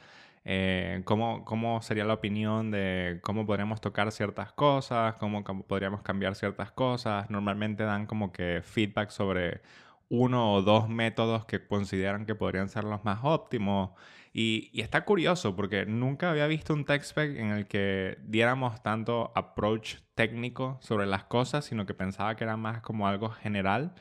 eh, 0.46 1.02
cómo, 1.04 1.44
cómo, 1.44 1.82
sería 1.82 2.06
la 2.06 2.14
opinión 2.14 2.70
de 2.70 3.20
cómo 3.22 3.44
podríamos 3.44 3.82
tocar 3.82 4.10
ciertas 4.12 4.50
cosas, 4.52 5.14
cómo, 5.16 5.44
podríamos 5.44 6.00
cambiar 6.00 6.36
ciertas 6.36 6.72
cosas. 6.72 7.28
Normalmente 7.28 7.84
dan 7.84 8.06
como 8.06 8.32
que 8.32 8.62
feedback 8.64 9.10
sobre 9.10 9.60
uno 10.08 10.54
o 10.54 10.62
dos 10.62 10.88
métodos 10.88 11.44
que 11.44 11.66
consideran 11.66 12.24
que 12.24 12.34
podrían 12.34 12.70
ser 12.70 12.84
los 12.84 13.04
más 13.04 13.20
óptimos. 13.22 13.90
Y, 14.34 14.70
y, 14.72 14.80
está 14.80 15.04
curioso 15.04 15.54
porque 15.54 15.84
nunca 15.84 16.30
había 16.30 16.46
visto 16.46 16.72
un 16.72 16.86
tech 16.86 17.02
spec 17.02 17.36
en 17.36 17.48
el 17.48 17.66
que 17.66 18.16
diéramos 18.24 18.82
tanto 18.82 19.30
approach 19.34 19.96
técnico 20.14 20.78
sobre 20.80 21.06
las 21.06 21.24
cosas, 21.24 21.66
sino 21.66 21.84
que 21.84 21.92
pensaba 21.92 22.34
que 22.34 22.44
era 22.44 22.56
más 22.56 22.80
como 22.80 23.06
algo 23.06 23.28
general. 23.28 23.94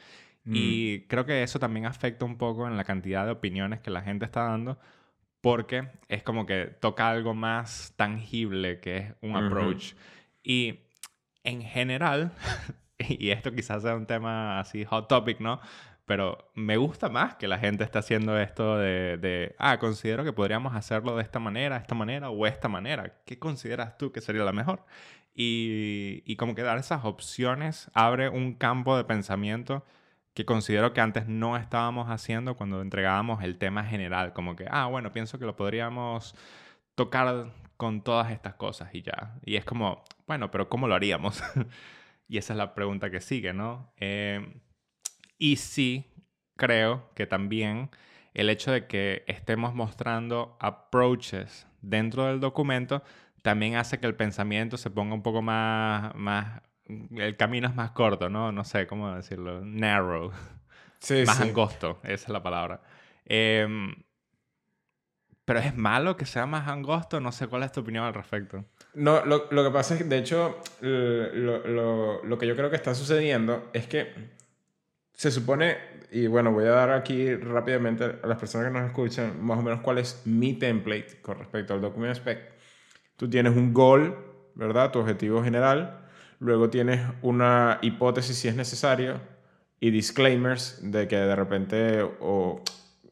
Mm. 0.43 0.53
Y 0.55 1.01
creo 1.07 1.25
que 1.25 1.43
eso 1.43 1.59
también 1.59 1.85
afecta 1.85 2.25
un 2.25 2.37
poco 2.37 2.67
en 2.67 2.77
la 2.77 2.83
cantidad 2.83 3.25
de 3.25 3.31
opiniones 3.31 3.81
que 3.81 3.91
la 3.91 4.01
gente 4.01 4.25
está 4.25 4.43
dando, 4.43 4.79
porque 5.41 5.89
es 6.07 6.23
como 6.23 6.45
que 6.45 6.65
toca 6.65 7.09
algo 7.09 7.33
más 7.33 7.93
tangible 7.95 8.79
que 8.79 8.97
es 8.97 9.13
un 9.21 9.35
approach. 9.35 9.93
Y 10.43 10.79
en 11.43 11.61
general, 11.61 12.33
y 12.97 13.29
esto 13.29 13.53
quizás 13.53 13.83
sea 13.83 13.95
un 13.95 14.05
tema 14.05 14.59
así 14.59 14.85
hot 14.85 15.07
topic, 15.07 15.39
¿no? 15.39 15.59
Pero 16.11 16.51
me 16.55 16.75
gusta 16.75 17.07
más 17.07 17.35
que 17.35 17.47
la 17.47 17.57
gente 17.57 17.85
esté 17.85 17.97
haciendo 17.97 18.37
esto 18.37 18.77
de, 18.77 19.15
de, 19.15 19.55
ah, 19.57 19.79
considero 19.79 20.25
que 20.25 20.33
podríamos 20.33 20.75
hacerlo 20.75 21.15
de 21.15 21.23
esta 21.23 21.39
manera, 21.39 21.77
esta 21.77 21.95
manera 21.95 22.29
o 22.29 22.45
esta 22.45 22.67
manera. 22.67 23.21
¿Qué 23.25 23.39
consideras 23.39 23.97
tú 23.97 24.11
que 24.11 24.19
sería 24.19 24.43
la 24.43 24.51
mejor? 24.51 24.85
Y, 25.33 26.21
y 26.25 26.35
como 26.35 26.53
que 26.53 26.63
dar 26.63 26.77
esas 26.77 27.05
opciones 27.05 27.89
abre 27.93 28.27
un 28.27 28.55
campo 28.55 28.97
de 28.97 29.05
pensamiento 29.05 29.85
que 30.33 30.43
considero 30.45 30.91
que 30.91 30.99
antes 30.99 31.27
no 31.29 31.55
estábamos 31.55 32.09
haciendo 32.09 32.57
cuando 32.57 32.81
entregábamos 32.81 33.41
el 33.41 33.57
tema 33.57 33.85
general, 33.85 34.33
como 34.33 34.57
que, 34.57 34.65
ah, 34.69 34.87
bueno, 34.87 35.13
pienso 35.13 35.39
que 35.39 35.45
lo 35.45 35.55
podríamos 35.55 36.35
tocar 36.95 37.53
con 37.77 38.01
todas 38.01 38.31
estas 38.31 38.55
cosas 38.55 38.93
y 38.93 39.01
ya. 39.01 39.39
Y 39.45 39.55
es 39.55 39.63
como, 39.63 40.03
bueno, 40.27 40.51
pero 40.51 40.67
¿cómo 40.67 40.89
lo 40.89 40.95
haríamos? 40.95 41.41
y 42.27 42.37
esa 42.37 42.51
es 42.51 42.57
la 42.57 42.73
pregunta 42.75 43.09
que 43.09 43.21
sigue, 43.21 43.53
¿no? 43.53 43.93
Eh, 43.95 44.61
y 45.41 45.55
sí, 45.55 46.05
creo 46.55 47.09
que 47.15 47.25
también 47.25 47.89
el 48.35 48.47
hecho 48.47 48.71
de 48.71 48.85
que 48.85 49.23
estemos 49.25 49.73
mostrando 49.73 50.55
approaches 50.59 51.65
dentro 51.81 52.27
del 52.27 52.39
documento 52.39 53.01
también 53.41 53.75
hace 53.75 53.99
que 53.99 54.05
el 54.05 54.13
pensamiento 54.13 54.77
se 54.77 54.91
ponga 54.91 55.15
un 55.15 55.23
poco 55.23 55.41
más, 55.41 56.13
más 56.13 56.61
el 56.85 57.35
camino 57.37 57.67
es 57.67 57.73
más 57.73 57.89
corto, 57.89 58.29
¿no? 58.29 58.51
No 58.51 58.63
sé 58.63 58.85
cómo 58.85 59.15
decirlo. 59.15 59.61
Narrow. 59.65 60.31
Sí, 60.99 61.23
más 61.25 61.41
angosto, 61.41 61.99
esa 62.03 62.25
es 62.25 62.29
la 62.29 62.43
palabra. 62.43 62.83
Em, 63.25 63.95
pero 65.45 65.57
es 65.57 65.75
malo 65.75 66.15
que 66.15 66.27
sea 66.27 66.45
más 66.45 66.67
angosto, 66.67 67.19
no 67.19 67.31
sé 67.31 67.47
cuál 67.47 67.63
es 67.63 67.71
tu 67.71 67.79
opinión 67.79 68.05
al 68.05 68.13
respecto. 68.13 68.65
No, 68.93 69.25
lo, 69.25 69.47
lo 69.49 69.63
que 69.63 69.71
pasa 69.71 69.95
es 69.95 70.03
que, 70.03 70.07
de 70.07 70.19
hecho, 70.19 70.61
lo, 70.81 71.65
lo, 71.65 72.23
lo, 72.23 72.37
que 72.37 72.45
yo 72.45 72.55
creo 72.55 72.69
que 72.69 72.75
está 72.75 72.93
sucediendo 72.93 73.71
es 73.73 73.87
que 73.87 74.13
se 75.21 75.31
supone, 75.31 75.77
y 76.11 76.27
bueno, 76.27 76.51
voy 76.51 76.65
a 76.65 76.71
dar 76.71 76.91
aquí 76.91 77.35
rápidamente 77.35 78.03
a 78.23 78.27
las 78.27 78.37
personas 78.37 78.67
que 78.67 78.73
nos 78.79 78.87
escuchan, 78.87 79.43
más 79.43 79.59
o 79.59 79.61
menos 79.61 79.81
cuál 79.81 79.97
es 79.97 80.21
mi 80.25 80.53
template 80.53 81.21
con 81.21 81.37
respecto 81.37 81.73
al 81.73 81.81
document 81.81 82.15
spec. 82.15 82.39
Tú 83.17 83.29
tienes 83.29 83.55
un 83.55 83.73
goal, 83.73 84.15
¿verdad? 84.55 84.91
Tu 84.91 84.99
objetivo 84.99 85.43
general 85.43 86.01
Luego 86.41 86.71
tienes 86.71 87.01
una 87.21 87.77
hipótesis 87.83 88.35
si 88.35 88.47
es 88.47 88.55
necesario 88.55 89.21
y 89.79 89.91
disclaimers 89.91 90.79
de 90.81 91.07
que 91.07 91.15
de 91.15 91.35
repente, 91.35 92.01
o 92.01 92.63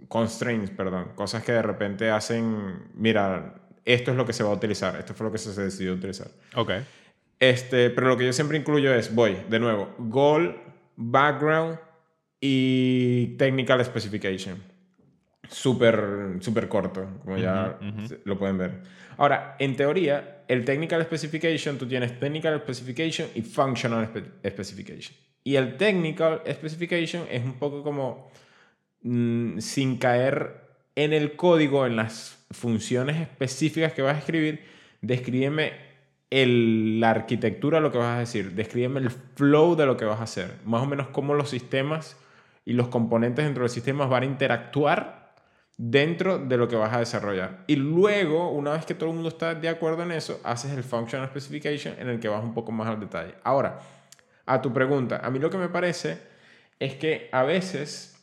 constraints, 0.08 0.72
perdón, 0.72 1.10
cosas 1.14 1.44
que 1.44 1.52
de 1.52 1.62
repente 1.62 2.10
hacen, 2.10 2.90
mira, 2.96 3.54
esto 3.86 4.10
es 4.10 4.18
lo 4.18 4.26
que 4.26 4.34
se 4.34 4.44
va 4.44 4.50
a 4.50 4.54
utilizar, 4.54 4.96
esto 4.96 5.14
fue 5.14 5.28
lo 5.28 5.32
que 5.32 5.38
se 5.38 5.62
decidió 5.62 5.94
utilizar. 5.94 6.28
Ok. 6.56 6.72
Este, 7.40 7.92
pero 7.92 8.08
lo 8.08 8.18
que 8.18 8.26
yo 8.26 8.34
siempre 8.34 8.58
incluyo 8.58 8.96
es, 8.96 9.14
voy, 9.14 9.38
de 9.48 9.60
nuevo, 9.60 9.94
goal, 10.00 10.60
background 10.96 11.78
y 12.42 13.36
technical 13.38 13.84
specification. 13.84 14.62
Súper, 15.50 16.38
súper 16.42 16.68
corto, 16.68 17.08
como 17.24 17.38
ya 17.38 17.80
lo 18.24 18.38
pueden 18.38 18.58
ver. 18.58 18.84
Ahora, 19.18 19.56
en 19.58 19.76
teoría, 19.76 20.44
el 20.48 20.64
Technical 20.64 21.04
Specification, 21.04 21.78
tú 21.78 21.88
tienes 21.88 22.20
Technical 22.20 22.60
Specification 22.62 23.28
y 23.34 23.42
Functional 23.42 24.10
Specification. 24.48 25.16
Y 25.44 25.56
el 25.56 25.76
Technical 25.78 26.42
Specification 26.50 27.24
es 27.32 27.44
un 27.44 27.54
poco 27.54 27.84
como 27.84 28.32
mm, 29.02 29.58
sin 29.58 29.98
caer 29.98 30.70
en 30.96 31.14
el 31.14 31.36
código, 31.36 31.86
en 31.86 31.96
las 31.96 32.46
funciones 32.52 33.20
específicas 33.20 33.94
que 33.94 34.02
vas 34.02 34.16
a 34.16 34.20
escribir, 34.20 34.64
descríbeme 35.02 35.74
el, 36.30 37.00
la 37.00 37.10
arquitectura 37.10 37.80
de 37.80 37.82
lo 37.82 37.92
que 37.92 37.98
vas 37.98 38.18
a 38.18 38.20
decir, 38.20 38.52
descríbeme 38.52 39.00
el 39.00 39.10
flow 39.10 39.76
de 39.76 39.86
lo 39.86 39.98
que 39.98 40.06
vas 40.06 40.20
a 40.20 40.24
hacer, 40.24 40.56
más 40.66 40.84
o 40.84 40.86
menos 40.86 41.08
cómo 41.08 41.34
los 41.34 41.50
sistemas 41.50 42.18
y 42.66 42.74
los 42.74 42.90
componentes 42.90 43.46
dentro 43.46 43.64
del 43.64 43.70
sistema 43.70 44.06
van 44.06 44.24
a 44.24 44.26
interactuar 44.26 45.34
dentro 45.78 46.40
de 46.40 46.58
lo 46.58 46.68
que 46.68 46.76
vas 46.76 46.94
a 46.94 47.00
desarrollar. 47.00 47.64
Y 47.68 47.78
luego, 47.78 48.52
una 48.52 48.72
vez 48.72 48.86
que 48.86 48.94
todo 48.94 49.10
el 49.10 49.16
mundo 49.16 49.30
está 49.30 49.56
de 49.56 49.70
acuerdo 49.70 50.04
en 50.04 50.12
eso, 50.12 50.40
haces 50.44 50.72
el 50.72 50.84
Functional 50.84 51.30
Specification 51.30 51.96
en 51.98 52.10
el 52.10 52.20
que 52.20 52.28
vas 52.28 52.44
un 52.44 52.54
poco 52.54 52.72
más 52.72 52.88
al 52.88 53.00
detalle. 53.00 53.36
Ahora, 53.44 53.80
a 54.46 54.62
tu 54.62 54.74
pregunta, 54.74 55.22
a 55.24 55.30
mí 55.30 55.40
lo 55.40 55.50
que 55.50 55.58
me 55.58 55.70
parece 55.70 56.20
es 56.80 56.96
que 56.96 57.30
a 57.32 57.44
veces 57.44 58.16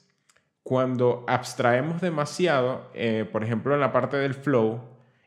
cuando 0.63 1.25
abstraemos 1.29 2.01
demasiado, 2.01 2.91
eh, 2.93 3.25
por 3.31 3.45
ejemplo 3.45 3.73
en 3.73 3.81
la 3.81 3.93
parte 3.93 4.17
del 4.17 4.35
flow, 4.35 4.83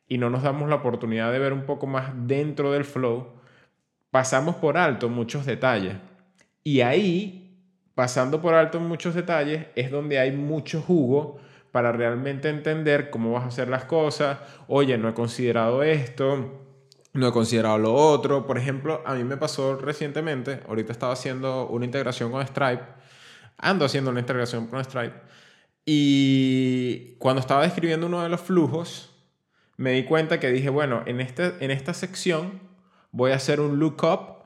y 0.06 0.18
no 0.18 0.30
nos 0.30 0.44
damos 0.44 0.68
la 0.68 0.76
oportunidad 0.76 1.32
de 1.32 1.40
ver 1.40 1.54
un 1.54 1.66
poco 1.66 1.88
más 1.88 2.12
dentro 2.28 2.72
del 2.72 2.84
flow, 2.84 3.40
pasamos 4.12 4.56
por 4.56 4.78
alto 4.78 5.08
muchos 5.08 5.46
detalles. 5.46 5.96
Y 6.64 6.82
ahí, 6.82 7.49
pasando 8.00 8.42
por 8.42 8.54
alto 8.54 8.80
muchos 8.80 9.14
detalles, 9.14 9.66
es 9.76 9.92
donde 9.92 10.20
hay 10.20 10.32
mucho 10.32 10.82
jugo 10.82 11.38
para 11.74 11.92
realmente 11.92 12.48
entender 12.48 13.10
cómo 13.10 13.34
vas 13.34 13.44
a 13.44 13.48
hacer 13.48 13.68
las 13.68 13.84
cosas. 13.84 14.40
Oye, 14.70 14.98
no 14.98 15.10
he 15.10 15.14
considerado 15.14 15.84
esto, 15.84 16.62
no 17.12 17.28
he 17.28 17.32
considerado 17.34 17.78
lo 17.78 17.94
otro. 17.94 18.48
Por 18.48 18.58
ejemplo, 18.58 19.04
a 19.06 19.16
mí 19.16 19.26
me 19.26 19.36
pasó 19.36 19.76
recientemente, 19.76 20.62
ahorita 20.70 20.94
estaba 20.94 21.12
haciendo 21.12 21.68
una 21.68 21.84
integración 21.84 22.32
con 22.32 22.42
Stripe, 22.48 22.84
ando 23.58 23.84
haciendo 23.84 24.12
una 24.12 24.22
integración 24.22 24.68
con 24.68 24.82
Stripe, 24.82 25.16
y 25.84 27.16
cuando 27.16 27.42
estaba 27.42 27.64
describiendo 27.64 28.08
uno 28.08 28.24
de 28.24 28.30
los 28.30 28.40
flujos, 28.40 29.14
me 29.76 29.92
di 29.92 30.06
cuenta 30.06 30.40
que 30.40 30.48
dije, 30.52 30.70
bueno, 30.70 31.04
en, 31.06 31.20
este, 31.20 31.54
en 31.60 31.70
esta 31.70 31.94
sección 31.94 32.62
voy 33.12 33.32
a 33.32 33.36
hacer 33.36 33.60
un 33.60 33.78
lookup 33.78 34.38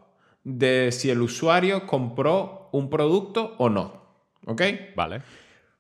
de 0.44 0.92
si 0.92 1.12
el 1.12 1.22
usuario 1.22 1.86
compró 1.86 2.63
un 2.74 2.90
producto 2.90 3.56
o 3.60 3.70
no. 3.70 4.04
¿Ok? 4.46 4.62
Vale. 4.96 5.22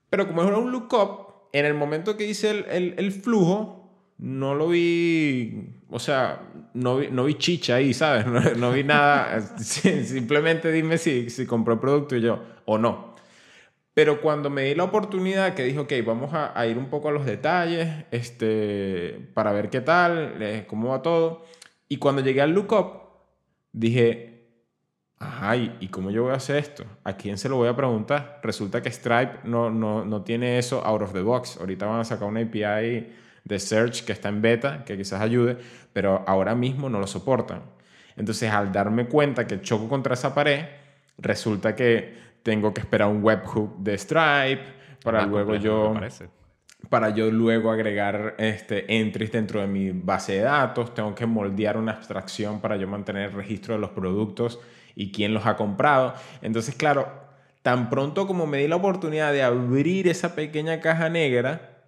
Pero 0.10 0.28
como 0.28 0.44
era 0.44 0.58
un 0.58 0.72
lookup, 0.72 1.50
en 1.52 1.66
el 1.66 1.74
momento 1.74 2.16
que 2.16 2.26
hice 2.26 2.52
el, 2.52 2.94
el, 2.98 3.12
flujo, 3.12 4.14
no 4.20 4.56
lo 4.56 4.70
vi, 4.70 5.82
o 5.90 6.00
sea, 6.00 6.42
no 6.74 6.98
vi, 6.98 7.08
no 7.12 7.26
vi 7.26 7.34
chicha 7.36 7.76
ahí, 7.76 7.94
¿sabes? 7.94 8.26
No, 8.58 8.72
vi 8.72 8.84
nada, 8.84 9.42
simplemente 9.58 10.72
dime 10.72 10.98
si, 10.98 11.30
si 11.30 11.46
compró 11.46 11.74
el 11.74 11.80
producto 11.80 12.16
y 12.16 12.22
yo, 12.22 12.42
o 12.66 12.78
no. 12.78 13.16
Pero 13.96 14.22
cuando 14.22 14.50
me 14.50 14.64
di 14.64 14.76
la 14.76 14.86
oportunidad 14.86 15.56
que 15.56 15.64
dije, 15.64 15.80
ok, 15.80 15.94
vamos 16.06 16.34
a, 16.34 16.58
a 16.58 16.66
ir 16.68 16.78
un 16.78 16.90
poco 16.90 17.10
a 17.10 17.12
los 17.12 17.26
detalles, 17.26 18.06
este, 18.12 19.30
para 19.34 19.52
ver 19.52 19.70
qué 19.70 19.82
tal, 19.82 20.42
eh, 20.42 20.66
cómo 20.68 20.90
va 20.90 21.02
todo. 21.02 21.46
Y 21.90 21.98
cuando 21.98 22.22
llegué 22.22 22.42
al 22.42 22.52
lookup, 22.52 23.04
dije, 23.72 24.33
ay, 25.42 25.76
¿y 25.80 25.88
cómo 25.88 26.12
yo 26.12 26.24
voy 26.24 26.34
a 26.34 26.36
hacer 26.36 26.58
esto? 26.58 26.86
¿A 27.04 27.14
quién 27.14 27.38
se 27.38 27.50
lo 27.50 27.58
voy 27.58 27.68
a 27.68 27.76
preguntar? 27.76 28.40
Resulta 28.44 28.82
que 28.82 28.92
Stripe 28.92 29.40
no, 29.44 29.70
no, 29.70 30.06
no 30.06 30.22
tiene 30.22 30.58
eso 30.58 30.86
out 30.86 31.02
of 31.02 31.14
the 31.14 31.22
box. 31.22 31.58
Ahorita 31.60 31.86
van 31.86 32.00
a 32.00 32.04
sacar 32.04 32.28
una 32.28 32.42
API 32.42 33.14
de 33.44 33.60
search 33.60 34.04
que 34.06 34.14
está 34.14 34.30
en 34.30 34.42
beta, 34.42 34.84
que 34.86 34.98
quizás 34.98 35.22
ayude, 35.22 35.58
pero 35.92 36.24
ahora 36.28 36.56
mismo 36.56 36.90
no 36.90 37.00
lo 37.00 37.08
soportan. 37.08 37.62
Entonces, 38.16 38.50
al 38.52 38.72
darme 38.72 39.08
cuenta 39.08 39.48
que 39.48 39.62
choco 39.62 39.90
contra 39.90 40.14
esa 40.14 40.34
pared, 40.34 40.66
resulta 41.18 41.76
que 41.76 42.16
tengo 42.44 42.74
que 42.74 42.82
esperar 42.82 43.08
un 43.08 43.24
webhook 43.24 43.78
de 43.80 43.98
Stripe 43.98 44.64
para 45.04 45.26
luego 45.26 45.56
yo 45.56 45.94
para 46.90 47.12
yo 47.12 47.32
luego 47.32 47.72
agregar 47.72 48.36
este, 48.38 49.00
entries 49.00 49.32
dentro 49.32 49.62
de 49.62 49.68
mi 49.68 49.92
base 49.92 50.34
de 50.34 50.42
datos, 50.42 50.94
tengo 50.94 51.16
que 51.16 51.26
moldear 51.26 51.78
una 51.78 51.94
abstracción 51.94 52.60
para 52.60 52.76
yo 52.76 52.88
mantener 52.88 53.30
el 53.30 53.32
registro 53.32 53.76
de 53.76 53.80
los 53.80 53.92
productos 53.92 54.60
y 54.96 55.12
quién 55.12 55.34
los 55.34 55.46
ha 55.46 55.56
comprado. 55.56 56.14
Entonces, 56.42 56.76
claro, 56.76 57.08
tan 57.62 57.90
pronto 57.90 58.28
como 58.28 58.46
me 58.46 58.60
di 58.60 58.68
la 58.68 58.76
oportunidad 58.76 59.32
de 59.32 59.44
abrir 59.44 60.08
esa 60.08 60.36
pequeña 60.36 60.80
caja 60.82 61.10
negra 61.10 61.84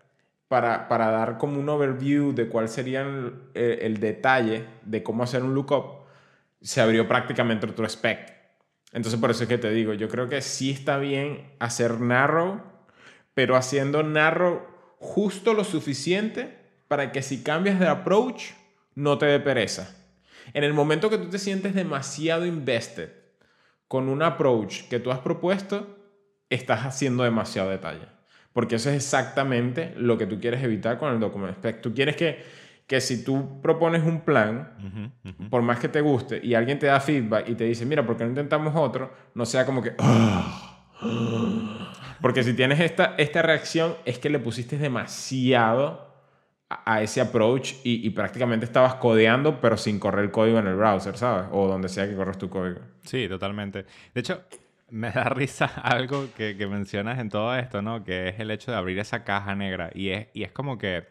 para, 0.48 0.88
para 0.88 1.12
dar 1.12 1.38
como 1.38 1.60
un 1.60 1.70
overview 1.70 2.34
de 2.34 2.48
cuál 2.48 2.70
sería 2.70 3.06
el, 3.54 4.00
detalle 4.00 4.66
de 4.84 5.04
cómo 5.04 5.24
hacer 5.24 5.44
un 5.44 5.54
lookup, 5.54 6.06
se 6.62 6.82
abrió 6.82 7.08
prácticamente 7.08 7.68
otro 7.68 7.88
spec. 7.88 8.34
Entonces, 8.94 9.20
por 9.20 9.32
eso 9.32 9.44
es 9.44 9.50
que 9.50 9.58
te 9.58 9.72
digo, 9.72 9.94
yo 9.94 10.08
creo 10.08 10.30
que 10.30 10.42
sí 10.42 10.72
está 10.72 10.98
bien 10.98 11.52
hacer 11.60 12.00
narrow, 12.00 12.62
pero 13.34 13.58
haciendo 13.58 14.04
narrow 14.04 14.62
justo 15.00 15.54
lo 15.54 15.66
suficiente 15.66 16.58
para 16.88 17.12
que 17.12 17.22
si 17.22 17.44
cambias 17.44 17.80
de 17.80 17.88
approach, 17.88 18.52
no 18.96 19.18
te 19.18 19.26
dé 19.26 19.40
pereza. 19.40 19.94
En 20.54 20.64
el 20.64 20.74
momento 20.74 21.10
que 21.10 21.18
tú 21.18 21.30
te 21.30 21.40
sientes 21.40 21.74
demasiado 21.74 22.46
invested 22.46 23.10
con 23.88 24.10
un 24.10 24.22
approach 24.22 24.84
que 24.90 25.00
tú 25.00 25.12
has 25.12 25.20
propuesto, 25.20 25.98
estás 26.50 26.86
haciendo 26.86 27.24
demasiado 27.24 27.70
detalle. 27.70 28.08
Porque 28.54 28.76
eso 28.76 28.90
es 28.90 28.96
exactamente 28.96 29.94
lo 29.98 30.18
que 30.18 30.26
tú 30.26 30.40
quieres 30.40 30.64
evitar 30.64 30.98
con 30.98 31.14
el 31.14 31.20
document 31.20 31.54
spec. 31.58 31.82
Tú 31.82 31.94
quieres 31.94 32.16
que, 32.16 32.44
que 32.88 33.02
si 33.02 33.24
tú 33.24 33.62
propones 33.62 34.04
un 34.04 34.22
plan, 34.22 35.12
por 35.50 35.62
más 35.62 35.80
que 35.80 35.90
te 35.90 36.02
guste, 36.02 36.40
y 36.42 36.54
alguien 36.54 36.80
te 36.80 36.86
da 36.86 37.00
feedback 37.00 37.50
y 37.50 37.56
te 37.56 37.66
dice, 37.66 37.86
mira, 37.86 38.06
¿por 38.06 38.16
qué 38.16 38.24
no 38.24 38.30
intentamos 38.30 38.74
otro? 38.76 39.12
No 39.34 39.46
sea 39.46 39.66
como 39.66 39.82
que... 39.82 39.94
Porque 42.22 42.44
si 42.44 42.54
tienes 42.54 42.80
esta, 42.80 43.16
esta 43.18 43.42
reacción 43.42 43.96
es 44.06 44.20
que 44.20 44.30
le 44.30 44.40
pusiste 44.40 44.78
demasiado 44.78 46.15
a 46.70 47.02
ese 47.02 47.22
approach 47.22 47.76
y, 47.84 48.10
prácticamente 48.10 48.66
estabas 48.66 48.96
codeando, 48.96 49.62
pero 49.62 49.78
sin 49.78 50.00
correr 50.00 50.26
el 50.26 50.32
código 50.32 50.58
en 50.58 50.68
el 50.68 50.76
browser, 50.76 51.16
¿sabes? 51.18 51.48
O 51.52 51.68
donde 51.68 51.90
sea 51.90 52.08
que 52.08 52.16
corres 52.16 52.38
tu 52.38 52.50
código. 52.50 52.80
Sí, 53.04 53.28
totalmente. 53.30 53.86
De 54.14 54.22
hecho, 54.22 54.42
me 54.90 55.12
da 55.12 55.24
risa 55.30 55.66
algo 55.66 56.28
que, 56.36 56.58
que, 56.58 56.68
mencionas 56.68 57.20
en 57.20 57.30
todo 57.30 57.56
esto, 57.56 57.82
¿no? 57.82 58.04
Que 58.04 58.30
es 58.30 58.40
el 58.40 58.50
hecho 58.50 58.72
de 58.72 58.78
abrir 58.78 58.98
esa 58.98 59.24
caja 59.24 59.56
negra. 59.56 59.92
Y 59.94 60.10
es, 60.10 60.28
y 60.34 60.44
es 60.44 60.52
como 60.52 60.80
que, 60.80 61.06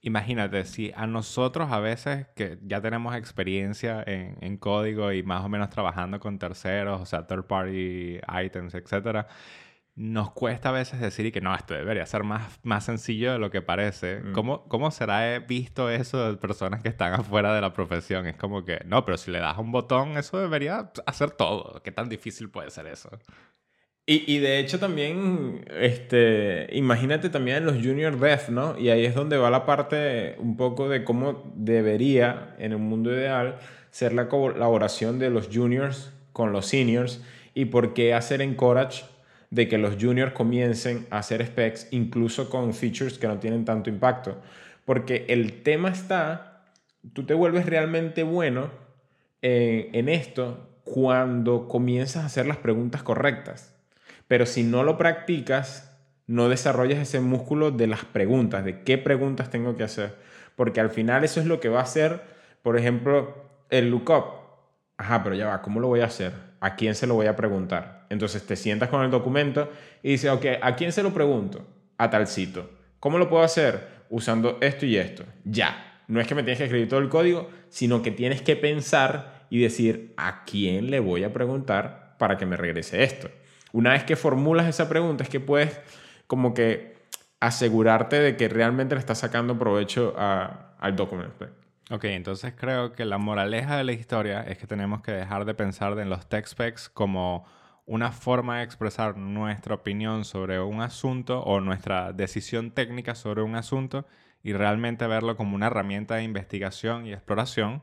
imagínate, 0.00 0.64
si 0.64 0.90
a 0.96 1.06
nosotros 1.06 1.70
a 1.70 1.80
veces 1.80 2.26
que 2.34 2.58
ya 2.62 2.80
tenemos 2.80 3.14
experiencia 3.14 4.02
en, 4.06 4.38
en 4.40 4.56
código 4.56 5.12
y 5.12 5.22
más 5.22 5.44
o 5.44 5.50
menos 5.50 5.68
trabajando 5.68 6.18
con 6.18 6.38
terceros, 6.38 7.02
o 7.02 7.06
sea, 7.06 7.26
third 7.26 7.44
party 7.44 8.20
items, 8.42 8.74
etcétera 8.74 9.28
nos 9.96 10.32
cuesta 10.32 10.70
a 10.70 10.72
veces 10.72 11.00
decir 11.00 11.26
y 11.26 11.32
que 11.32 11.40
no, 11.40 11.54
esto 11.54 11.74
debería 11.74 12.04
ser 12.06 12.24
más, 12.24 12.58
más 12.64 12.84
sencillo 12.84 13.32
de 13.32 13.38
lo 13.38 13.50
que 13.50 13.62
parece. 13.62 14.20
Mm. 14.20 14.32
¿Cómo, 14.32 14.64
¿Cómo 14.68 14.90
será 14.90 15.38
visto 15.38 15.88
eso 15.88 16.32
de 16.32 16.36
personas 16.36 16.82
que 16.82 16.88
están 16.88 17.12
afuera 17.20 17.54
de 17.54 17.60
la 17.60 17.72
profesión? 17.72 18.26
Es 18.26 18.36
como 18.36 18.64
que, 18.64 18.80
no, 18.86 19.04
pero 19.04 19.16
si 19.16 19.30
le 19.30 19.38
das 19.38 19.56
un 19.58 19.70
botón, 19.70 20.16
eso 20.18 20.38
debería 20.38 20.90
hacer 21.06 21.30
todo. 21.30 21.80
¿Qué 21.84 21.92
tan 21.92 22.08
difícil 22.08 22.50
puede 22.50 22.70
ser 22.70 22.86
eso? 22.86 23.10
Y, 24.06 24.30
y 24.30 24.38
de 24.38 24.58
hecho 24.58 24.78
también, 24.78 25.64
este, 25.70 26.66
imagínate 26.72 27.30
también 27.30 27.64
los 27.64 27.76
junior 27.76 28.18
dev, 28.18 28.50
¿no? 28.50 28.76
Y 28.78 28.90
ahí 28.90 29.06
es 29.06 29.14
donde 29.14 29.38
va 29.38 29.48
la 29.48 29.64
parte 29.64 30.34
un 30.38 30.56
poco 30.56 30.88
de 30.88 31.04
cómo 31.04 31.52
debería, 31.54 32.54
en 32.58 32.74
un 32.74 32.82
mundo 32.82 33.12
ideal, 33.12 33.58
ser 33.90 34.12
la 34.12 34.28
colaboración 34.28 35.18
de 35.18 35.30
los 35.30 35.48
juniors 35.50 36.12
con 36.32 36.52
los 36.52 36.66
seniors 36.66 37.22
y 37.54 37.66
por 37.66 37.94
qué 37.94 38.12
hacer 38.12 38.42
encourage 38.42 39.04
de 39.54 39.68
que 39.68 39.78
los 39.78 39.94
juniors 40.00 40.32
comiencen 40.32 41.06
a 41.10 41.18
hacer 41.18 41.46
specs 41.46 41.86
incluso 41.92 42.50
con 42.50 42.74
features 42.74 43.18
que 43.18 43.28
no 43.28 43.38
tienen 43.38 43.64
tanto 43.64 43.88
impacto. 43.88 44.42
Porque 44.84 45.26
el 45.28 45.62
tema 45.62 45.90
está, 45.90 46.64
tú 47.12 47.22
te 47.22 47.34
vuelves 47.34 47.64
realmente 47.64 48.24
bueno 48.24 48.70
eh, 49.42 49.90
en 49.92 50.08
esto 50.08 50.80
cuando 50.82 51.68
comienzas 51.68 52.24
a 52.24 52.26
hacer 52.26 52.46
las 52.46 52.56
preguntas 52.56 53.04
correctas. 53.04 53.72
Pero 54.26 54.44
si 54.44 54.64
no 54.64 54.82
lo 54.82 54.98
practicas, 54.98 55.96
no 56.26 56.48
desarrollas 56.48 56.98
ese 56.98 57.20
músculo 57.20 57.70
de 57.70 57.86
las 57.86 58.04
preguntas, 58.04 58.64
de 58.64 58.82
qué 58.82 58.98
preguntas 58.98 59.50
tengo 59.50 59.76
que 59.76 59.84
hacer. 59.84 60.16
Porque 60.56 60.80
al 60.80 60.90
final 60.90 61.22
eso 61.22 61.38
es 61.38 61.46
lo 61.46 61.60
que 61.60 61.68
va 61.68 61.78
a 61.78 61.84
hacer, 61.84 62.22
por 62.62 62.76
ejemplo, 62.76 63.44
el 63.70 63.88
lookup. 63.88 64.24
Ajá, 64.96 65.22
pero 65.22 65.36
ya 65.36 65.46
va, 65.46 65.62
¿cómo 65.62 65.78
lo 65.78 65.86
voy 65.86 66.00
a 66.00 66.06
hacer? 66.06 66.32
¿A 66.58 66.74
quién 66.74 66.96
se 66.96 67.06
lo 67.06 67.14
voy 67.14 67.26
a 67.26 67.36
preguntar? 67.36 68.03
Entonces 68.10 68.46
te 68.46 68.56
sientas 68.56 68.88
con 68.88 69.02
el 69.02 69.10
documento 69.10 69.70
y 70.02 70.10
dices, 70.10 70.30
ok, 70.30 70.46
¿a 70.60 70.76
quién 70.76 70.92
se 70.92 71.02
lo 71.02 71.12
pregunto? 71.12 71.66
A 71.98 72.10
tal 72.10 72.26
sitio. 72.26 72.68
¿Cómo 73.00 73.18
lo 73.18 73.28
puedo 73.28 73.42
hacer? 73.42 74.04
Usando 74.10 74.58
esto 74.60 74.86
y 74.86 74.96
esto. 74.96 75.24
Ya. 75.44 76.02
No 76.06 76.20
es 76.20 76.26
que 76.26 76.34
me 76.34 76.42
tienes 76.42 76.58
que 76.58 76.64
escribir 76.64 76.88
todo 76.88 77.00
el 77.00 77.08
código, 77.08 77.48
sino 77.68 78.02
que 78.02 78.10
tienes 78.10 78.42
que 78.42 78.56
pensar 78.56 79.46
y 79.50 79.60
decir, 79.60 80.12
¿a 80.16 80.44
quién 80.44 80.90
le 80.90 81.00
voy 81.00 81.24
a 81.24 81.32
preguntar 81.32 82.16
para 82.18 82.36
que 82.36 82.46
me 82.46 82.56
regrese 82.56 83.02
esto? 83.02 83.30
Una 83.72 83.92
vez 83.92 84.04
que 84.04 84.16
formulas 84.16 84.68
esa 84.68 84.88
pregunta 84.88 85.24
es 85.24 85.30
que 85.30 85.40
puedes 85.40 85.80
como 86.26 86.54
que 86.54 86.94
asegurarte 87.40 88.20
de 88.20 88.36
que 88.36 88.48
realmente 88.48 88.94
le 88.94 89.00
estás 89.00 89.18
sacando 89.18 89.58
provecho 89.58 90.14
al 90.16 90.96
documento. 90.96 91.46
Ok, 91.90 92.04
entonces 92.04 92.54
creo 92.56 92.92
que 92.92 93.04
la 93.04 93.18
moraleja 93.18 93.76
de 93.76 93.84
la 93.84 93.92
historia 93.92 94.42
es 94.42 94.56
que 94.56 94.66
tenemos 94.66 95.02
que 95.02 95.12
dejar 95.12 95.44
de 95.44 95.54
pensar 95.54 95.98
en 95.98 96.08
los 96.08 96.26
tech 96.28 96.46
specs 96.46 96.88
como 96.88 97.44
una 97.86 98.12
forma 98.12 98.58
de 98.58 98.64
expresar 98.64 99.16
nuestra 99.16 99.74
opinión 99.74 100.24
sobre 100.24 100.60
un 100.60 100.80
asunto 100.80 101.40
o 101.40 101.60
nuestra 101.60 102.12
decisión 102.12 102.70
técnica 102.70 103.14
sobre 103.14 103.42
un 103.42 103.56
asunto 103.56 104.06
y 104.42 104.52
realmente 104.52 105.06
verlo 105.06 105.36
como 105.36 105.54
una 105.54 105.66
herramienta 105.66 106.16
de 106.16 106.22
investigación 106.22 107.06
y 107.06 107.12
exploración 107.12 107.82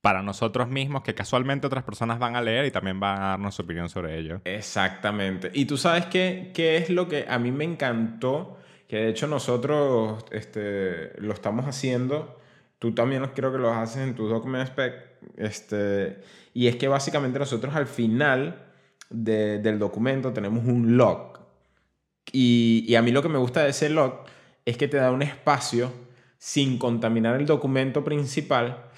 para 0.00 0.22
nosotros 0.22 0.68
mismos 0.68 1.02
que 1.02 1.14
casualmente 1.14 1.66
otras 1.66 1.82
personas 1.82 2.18
van 2.18 2.36
a 2.36 2.42
leer 2.42 2.66
y 2.66 2.70
también 2.70 3.00
van 3.00 3.22
a 3.22 3.26
darnos 3.28 3.54
su 3.54 3.62
opinión 3.62 3.88
sobre 3.88 4.18
ello. 4.18 4.42
Exactamente. 4.44 5.50
Y 5.54 5.64
tú 5.64 5.78
sabes 5.78 6.06
qué, 6.06 6.50
qué 6.52 6.76
es 6.76 6.90
lo 6.90 7.08
que 7.08 7.24
a 7.26 7.38
mí 7.38 7.50
me 7.50 7.64
encantó, 7.64 8.58
que 8.86 8.96
de 8.96 9.08
hecho 9.08 9.26
nosotros 9.26 10.26
este, 10.30 11.18
lo 11.18 11.32
estamos 11.32 11.64
haciendo, 11.64 12.38
tú 12.78 12.92
también 12.94 13.26
creo 13.34 13.50
que 13.50 13.58
lo 13.58 13.72
haces 13.72 14.02
en 14.02 14.14
tu 14.14 14.28
document 14.28 14.68
spec, 14.68 14.94
este, 15.38 16.20
y 16.52 16.66
es 16.66 16.76
que 16.76 16.86
básicamente 16.86 17.38
nosotros 17.38 17.74
al 17.74 17.86
final 17.86 18.73
del 19.10 19.78
documento 19.78 20.32
tenemos 20.32 20.64
un 20.64 20.96
log. 20.96 21.38
Y, 22.32 22.94
a 22.96 23.02
mí 23.02 23.10
lo 23.10 23.22
que 23.22 23.28
me 23.28 23.38
gusta 23.38 23.62
de 23.62 23.70
ese 23.70 23.88
log 23.88 24.24
es 24.64 24.76
que 24.76 24.88
te 24.88 24.96
da 24.96 25.10
un 25.10 25.22
espacio 25.22 25.92
sin 26.38 26.78
contaminar 26.78 27.38
el 27.40 27.46
documento 27.46 28.02
principal 28.02 28.90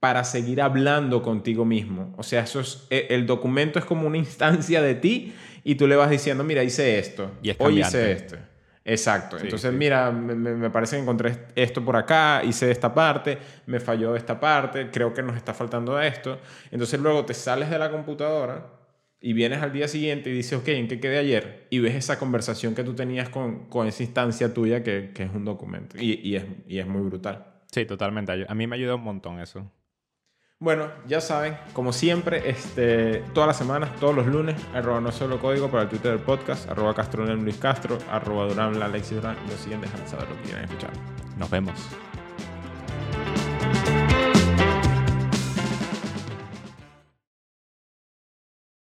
para 0.00 0.22
seguir 0.24 0.60
hablando 0.60 1.22
contigo 1.22 1.64
mismo. 1.64 2.14
O 2.16 2.22
sea, 2.22 2.42
eso 2.42 2.60
es, 2.60 2.86
e, 2.90 3.06
el 3.10 3.26
documento 3.26 3.78
es 3.78 3.84
como 3.84 4.06
una 4.06 4.18
instancia 4.18 4.82
de 4.82 4.94
ti 4.94 5.34
y 5.64 5.74
tú 5.74 5.86
le 5.86 5.96
vas 5.96 6.10
diciendo, 6.10 6.44
mira, 6.44 6.62
hice 6.62 6.98
esto, 6.98 7.32
y 7.42 7.52
hoy 7.58 7.80
hice 7.80 8.12
esto. 8.12 8.36
Exacto. 8.84 9.36
Entonces, 9.38 9.72
mira, 9.72 10.10
me, 10.10 10.34
me, 10.34 10.70
parece 10.70 10.96
que 10.96 11.02
encontré 11.02 11.46
esto 11.54 11.84
por 11.84 11.96
acá, 11.96 12.42
hice 12.42 12.70
esta 12.70 12.94
parte, 12.94 13.38
me 13.66 13.80
falló 13.80 14.16
esta 14.16 14.40
parte, 14.40 14.90
creo 14.90 15.12
que 15.12 15.22
nos 15.22 15.36
está 15.36 15.52
faltando 15.52 16.00
esto. 16.00 16.38
Entonces 16.70 16.98
luego 16.98 17.24
te 17.26 17.34
sales 17.34 17.68
de 17.68 17.78
la 17.78 17.90
computadora 17.90 18.77
y 19.20 19.32
vienes 19.32 19.62
al 19.62 19.72
día 19.72 19.88
siguiente 19.88 20.30
y 20.30 20.32
dices, 20.32 20.58
ok, 20.58 20.68
¿en 20.68 20.88
qué 20.88 21.00
quedé 21.00 21.18
ayer? 21.18 21.66
Y 21.70 21.80
ves 21.80 21.94
esa 21.94 22.18
conversación 22.18 22.74
que 22.74 22.84
tú 22.84 22.94
tenías 22.94 23.28
con, 23.28 23.68
con 23.68 23.86
esa 23.86 24.02
instancia 24.02 24.54
tuya 24.54 24.82
que, 24.82 25.10
que 25.14 25.24
es 25.24 25.30
un 25.34 25.44
documento. 25.44 25.96
Y, 25.98 26.20
y, 26.22 26.36
es, 26.36 26.44
y 26.66 26.78
es 26.78 26.86
muy 26.86 27.02
brutal. 27.02 27.46
Sí, 27.70 27.84
totalmente. 27.84 28.46
A 28.48 28.54
mí 28.54 28.66
me 28.66 28.76
ayuda 28.76 28.94
un 28.94 29.02
montón 29.02 29.40
eso. 29.40 29.70
Bueno, 30.60 30.90
ya 31.06 31.20
saben, 31.20 31.56
como 31.72 31.92
siempre, 31.92 32.50
este, 32.50 33.22
todas 33.32 33.46
las 33.46 33.56
semanas, 33.56 33.94
todos 34.00 34.16
los 34.16 34.26
lunes, 34.26 34.56
arroba 34.74 35.00
no 35.00 35.12
solo 35.12 35.38
código 35.38 35.70
para 35.70 35.84
el 35.84 35.88
Twitter 35.88 36.10
del 36.10 36.20
podcast, 36.20 36.68
arroba 36.68 36.94
Castro 36.94 37.24
Luis 37.36 37.56
Castro, 37.58 37.96
arroba 38.10 38.46
Durán 38.48 38.82
Alexis 38.82 39.16
Durán, 39.16 39.36
los 39.48 39.60
siguen 39.60 39.80
dejando 39.80 40.08
saber 40.08 40.28
lo 40.28 40.36
que 40.38 40.42
quieren 40.42 40.64
escuchar. 40.64 40.90
Nos 41.38 41.48
vemos. 41.48 41.74